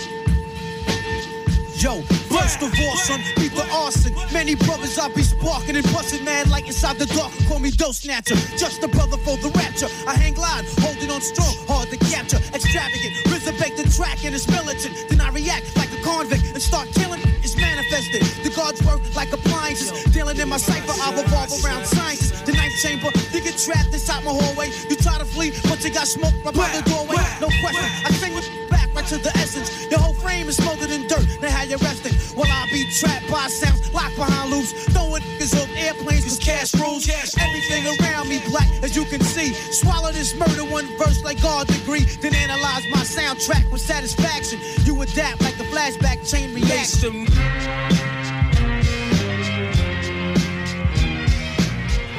Yo, 1.80 2.02
first 2.28 2.62
of 2.62 2.68
all, 2.78 2.96
son, 2.96 3.20
beat 3.36 3.52
the 3.52 3.66
arson. 3.72 4.14
Many 4.32 4.54
brothers 4.54 4.98
I 4.98 5.08
be 5.08 5.22
sparking 5.22 5.76
and 5.76 5.84
busting 5.92 6.24
mad 6.24 6.48
like 6.48 6.66
inside 6.66 6.98
the 6.98 7.06
dark. 7.06 7.32
Call 7.48 7.58
me 7.58 7.70
dough 7.70 7.92
snatcher, 7.92 8.36
just 8.56 8.82
a 8.84 8.88
brother 8.88 9.16
for 9.16 9.36
the 9.38 9.48
rapture. 9.56 9.88
I 10.06 10.14
hang 10.14 10.34
glide, 10.34 10.66
holding 10.78 11.10
on 11.10 11.22
strong, 11.22 11.54
hard 11.66 11.88
to 11.88 11.96
capture. 11.96 12.36
Extravagant, 12.54 13.24
resurrect 13.32 13.76
the 13.78 13.88
track 13.96 14.24
and 14.24 14.34
it's 14.34 14.46
militant. 14.48 14.94
Then 15.08 15.20
I 15.20 15.30
react 15.30 15.74
like 15.76 15.89
convict 16.10 16.44
and 16.54 16.62
start 16.62 16.88
killing. 16.92 17.20
It's 17.44 17.56
manifested. 17.56 18.22
The 18.44 18.50
guards 18.50 18.82
work 18.84 19.00
like 19.14 19.32
appliances. 19.32 19.90
Dealing 20.12 20.38
in 20.38 20.48
my 20.48 20.56
cipher, 20.56 20.94
I 21.06 21.08
revolve 21.22 21.52
around 21.64 21.84
sciences. 21.86 22.42
The 22.42 22.52
ninth 22.52 22.76
chamber, 22.82 23.10
you 23.32 23.40
get 23.40 23.56
trapped 23.58 23.92
inside 23.92 24.24
my 24.24 24.32
hallway. 24.32 24.68
You 24.88 24.96
try 24.96 25.18
to 25.18 25.24
flee, 25.24 25.50
but 25.68 25.82
you 25.84 25.90
got 25.90 26.06
smoke 26.06 26.34
right 26.44 26.54
by 26.54 26.68
the 26.76 26.82
doorway. 26.90 27.16
No 27.40 27.48
question, 27.62 27.86
I 28.06 28.10
sing 28.20 28.34
with 28.34 28.48
back 28.70 28.79
right 28.94 29.06
to 29.06 29.18
the 29.18 29.30
essence. 29.38 29.90
Your 29.90 30.00
whole 30.00 30.14
frame 30.14 30.48
is 30.48 30.56
smothered 30.56 30.90
in 30.90 31.06
dirt. 31.06 31.26
Now 31.40 31.50
how 31.50 31.64
you 31.64 31.76
resting? 31.78 32.14
While 32.36 32.50
I 32.50 32.66
be 32.70 32.84
trapped 32.90 33.30
by 33.30 33.48
sounds 33.48 33.92
locked 33.92 34.16
behind 34.16 34.50
loops. 34.50 34.72
Throwing 34.92 35.22
niggas 35.40 35.54
off 35.60 35.70
airplanes 35.76 36.24
cause 36.24 36.38
cash 36.38 36.74
rules. 36.74 37.08
Everything 37.38 37.86
around 37.86 38.28
me 38.28 38.40
black 38.50 38.68
as 38.82 38.96
you 38.96 39.04
can 39.04 39.20
see. 39.20 39.52
Swallow 39.52 40.12
this 40.12 40.34
murder 40.34 40.64
one 40.64 40.86
verse 40.98 41.22
like 41.24 41.40
God 41.42 41.66
degree. 41.66 42.04
Then 42.20 42.34
analyze 42.34 42.84
my 42.90 43.02
soundtrack 43.02 43.70
with 43.70 43.80
satisfaction. 43.80 44.60
You 44.84 45.00
adapt 45.02 45.42
like 45.42 45.58
a 45.58 45.64
flashback 45.64 46.28
chain 46.28 46.54
reaction. 46.54 47.89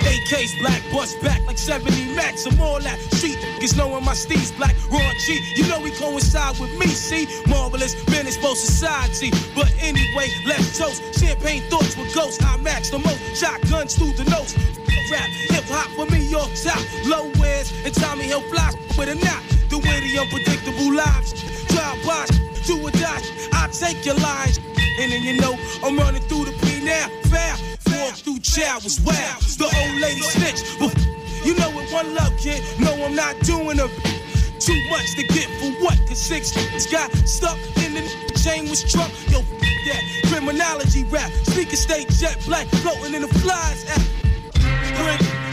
AKs 0.03 0.59
black, 0.59 0.81
bust 0.91 1.21
back 1.21 1.45
like 1.47 1.57
70 1.57 2.15
max. 2.15 2.45
I'm 2.45 2.59
all 2.59 2.79
that 2.79 2.99
street 3.13 3.37
niggas 3.61 3.77
knowing 3.77 4.03
my 4.03 4.13
steeds 4.13 4.51
black, 4.51 4.75
raw 4.91 5.11
cheat. 5.19 5.57
You 5.57 5.67
know 5.67 5.79
we 5.79 5.91
coincide 5.91 6.59
with 6.59 6.77
me, 6.79 6.87
see? 6.87 7.27
Marvelous, 7.47 7.95
manageable 8.09 8.55
society. 8.55 9.31
But 9.55 9.71
anyway, 9.79 10.29
let's 10.45 10.77
toast. 10.77 11.01
Champagne 11.19 11.61
thoughts 11.69 11.95
with 11.97 12.13
ghosts. 12.13 12.43
I 12.43 12.57
max 12.57 12.89
the 12.89 12.99
most. 12.99 13.19
Shotguns 13.35 13.95
through 13.95 14.13
the 14.13 14.29
nose. 14.29 14.55
Rap, 15.11 15.29
hip 15.29 15.65
hop 15.67 15.87
for 15.91 16.05
me 16.11 16.33
off 16.33 16.51
top. 16.63 16.81
Low 17.05 17.31
wears 17.39 17.71
and 17.85 17.93
Tommy 17.93 18.23
Hill 18.23 18.41
flies 18.41 18.75
with 18.97 19.09
a 19.09 19.15
knot. 19.15 19.43
The 19.69 19.77
way 19.77 19.99
the 19.99 20.19
unpredictable 20.19 20.93
lives. 20.93 21.33
Drive 21.67 22.03
by, 22.05 22.25
do 22.65 22.87
a 22.87 22.91
dash. 22.91 23.29
I 23.53 23.67
take 23.67 24.05
your 24.05 24.15
lines. 24.15 24.59
And 24.99 25.11
then 25.11 25.23
you 25.23 25.39
know 25.39 25.55
I'm 25.83 25.97
running 25.97 26.21
through 26.23 26.45
the 26.45 26.51
P 26.51 26.83
now, 26.83 27.07
Fair 27.29 27.70
walk 28.11 28.19
through 28.19 28.39
jail 28.39 28.79
wow! 29.05 29.37
The 29.57 29.65
old 29.65 30.01
lady 30.01 30.21
snitch. 30.21 30.63
But 30.79 30.95
you 31.45 31.55
know 31.55 31.69
it, 31.79 31.93
one 31.93 32.13
love, 32.13 32.37
kid. 32.37 32.61
No, 32.79 32.93
I'm 32.93 33.15
not 33.15 33.39
doing 33.41 33.79
a 33.79 33.87
too 34.59 34.79
much 34.89 35.15
to 35.15 35.23
get 35.23 35.47
for 35.59 35.71
what? 35.83 35.97
Cause 36.07 36.17
six 36.17 36.51
got 36.91 37.11
stuck 37.27 37.57
in 37.83 37.93
the 37.93 38.39
chain 38.43 38.69
was 38.69 38.83
truck. 38.91 39.11
Yo, 39.29 39.41
that 39.41 40.03
criminology 40.27 41.03
rap. 41.05 41.31
Speaker 41.43 41.75
state 41.75 42.09
jet 42.09 42.37
black 42.45 42.67
floating 42.83 43.13
in 43.13 43.21
the 43.21 43.27
flies 43.27 43.85
at 43.89 45.50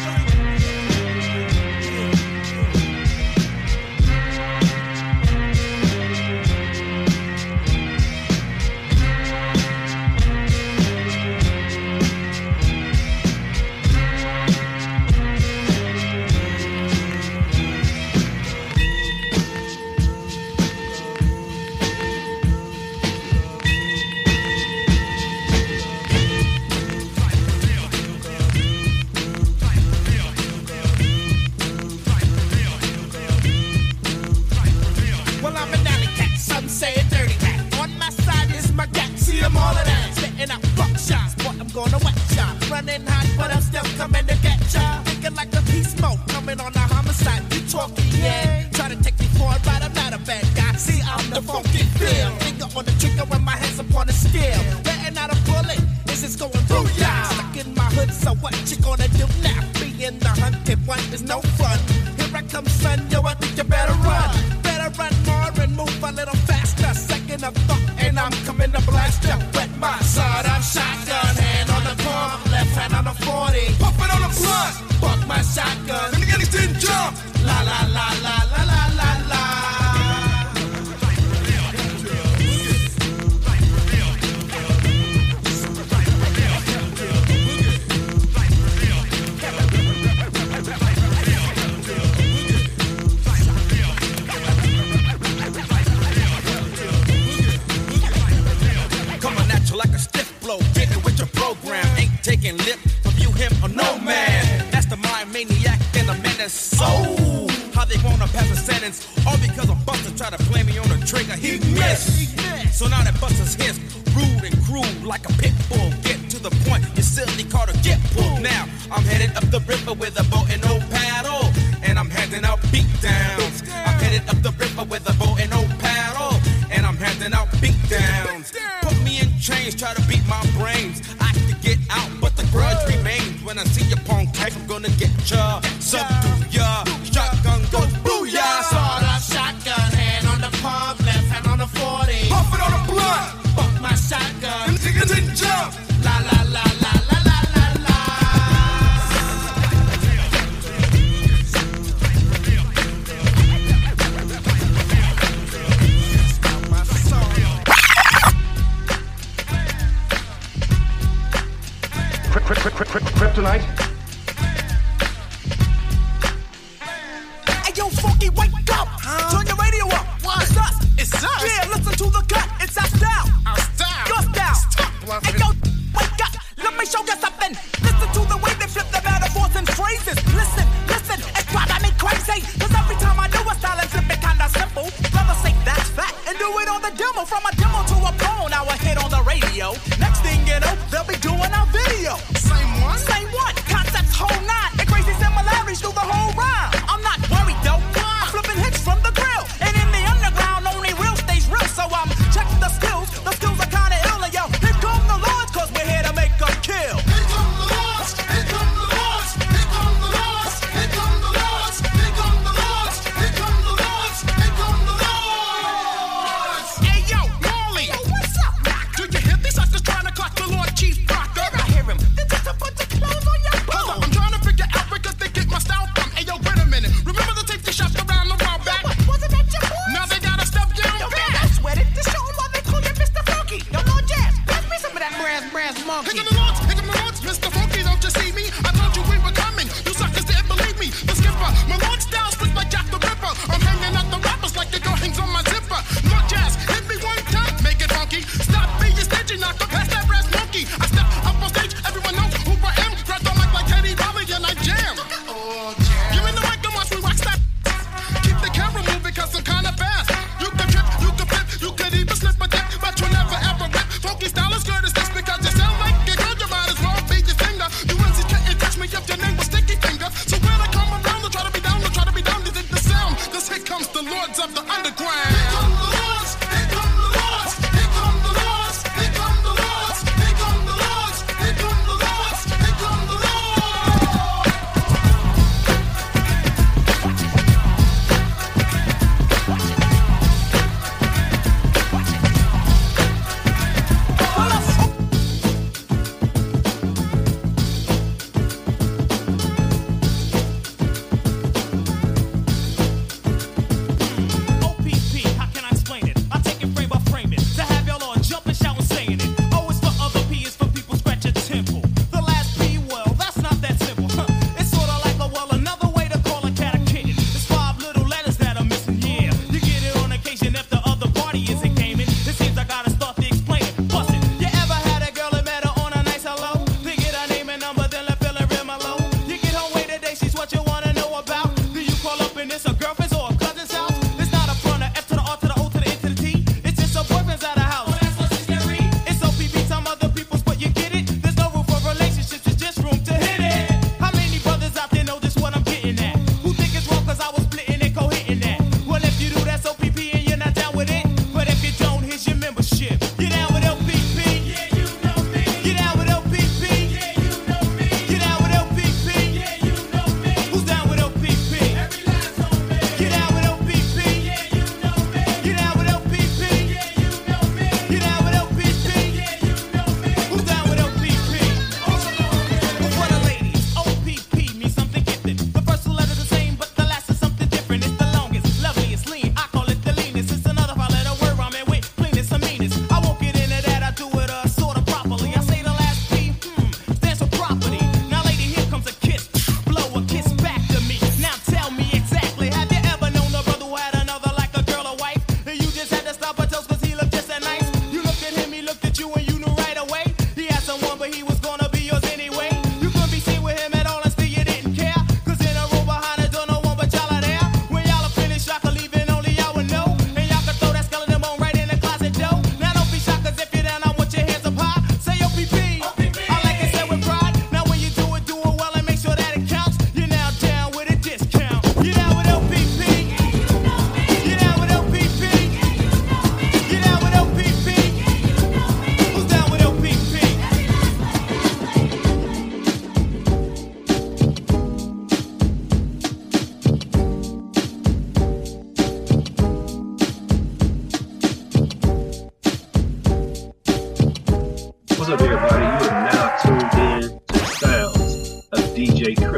Get 115.49 115.68
bull. 115.70 115.90
Get 116.03 116.20
to 116.30 116.38
the 116.42 116.51
point, 116.68 116.84
you 116.94 117.03
silly 117.03 117.44
Carter, 117.44 117.72
get 117.82 117.99
pulled. 118.12 118.42
Now 118.42 118.68
I'm 118.90 119.03
headed 119.03 119.34
up 119.34 119.44
the 119.51 119.61
river 119.61 119.94
with 119.94 120.20
a 120.20 120.24
boat 120.24 120.51
and 120.53 120.61
no 120.61 120.78
paddle, 120.90 121.49
and 121.82 121.99
I'm 121.99 122.11
handing 122.11 122.44
out 122.44 122.61
beat 122.70 122.88
downs. 123.01 123.62
I'm 123.72 123.99
headed 123.99 124.28
up 124.28 124.42
the 124.42 124.53
river 124.61 124.84
with 124.84 125.09
a 125.09 125.14
boat 125.16 125.40
and 125.40 125.51
no 125.51 125.64
paddle, 125.78 126.36
and 126.70 126.84
I'm 126.84 126.96
handing 126.96 127.32
out 127.32 127.49
beat 127.62 127.80
downs. 127.88 128.53
Put 128.82 129.01
me 129.05 129.20
in 129.20 129.28
chains, 129.40 129.74
try 129.74 129.94
to 129.94 130.03
beat 130.07 130.26
my 130.28 130.44
brains. 130.59 131.01
I 131.18 131.32
could 131.32 131.61
get 131.62 131.78
out, 131.88 132.11
but 132.20 132.36
the 132.36 132.44
grudge 132.53 132.82
remains. 132.94 133.42
When 133.42 133.59
I 133.59 133.64
see 133.64 133.86
your 133.88 134.01
punk 134.05 134.34
cake, 134.34 134.55
I'm 134.55 134.66
gonna 134.66 134.92
get 135.01 135.12
ya. 135.30 135.62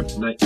FM. 0.03 0.41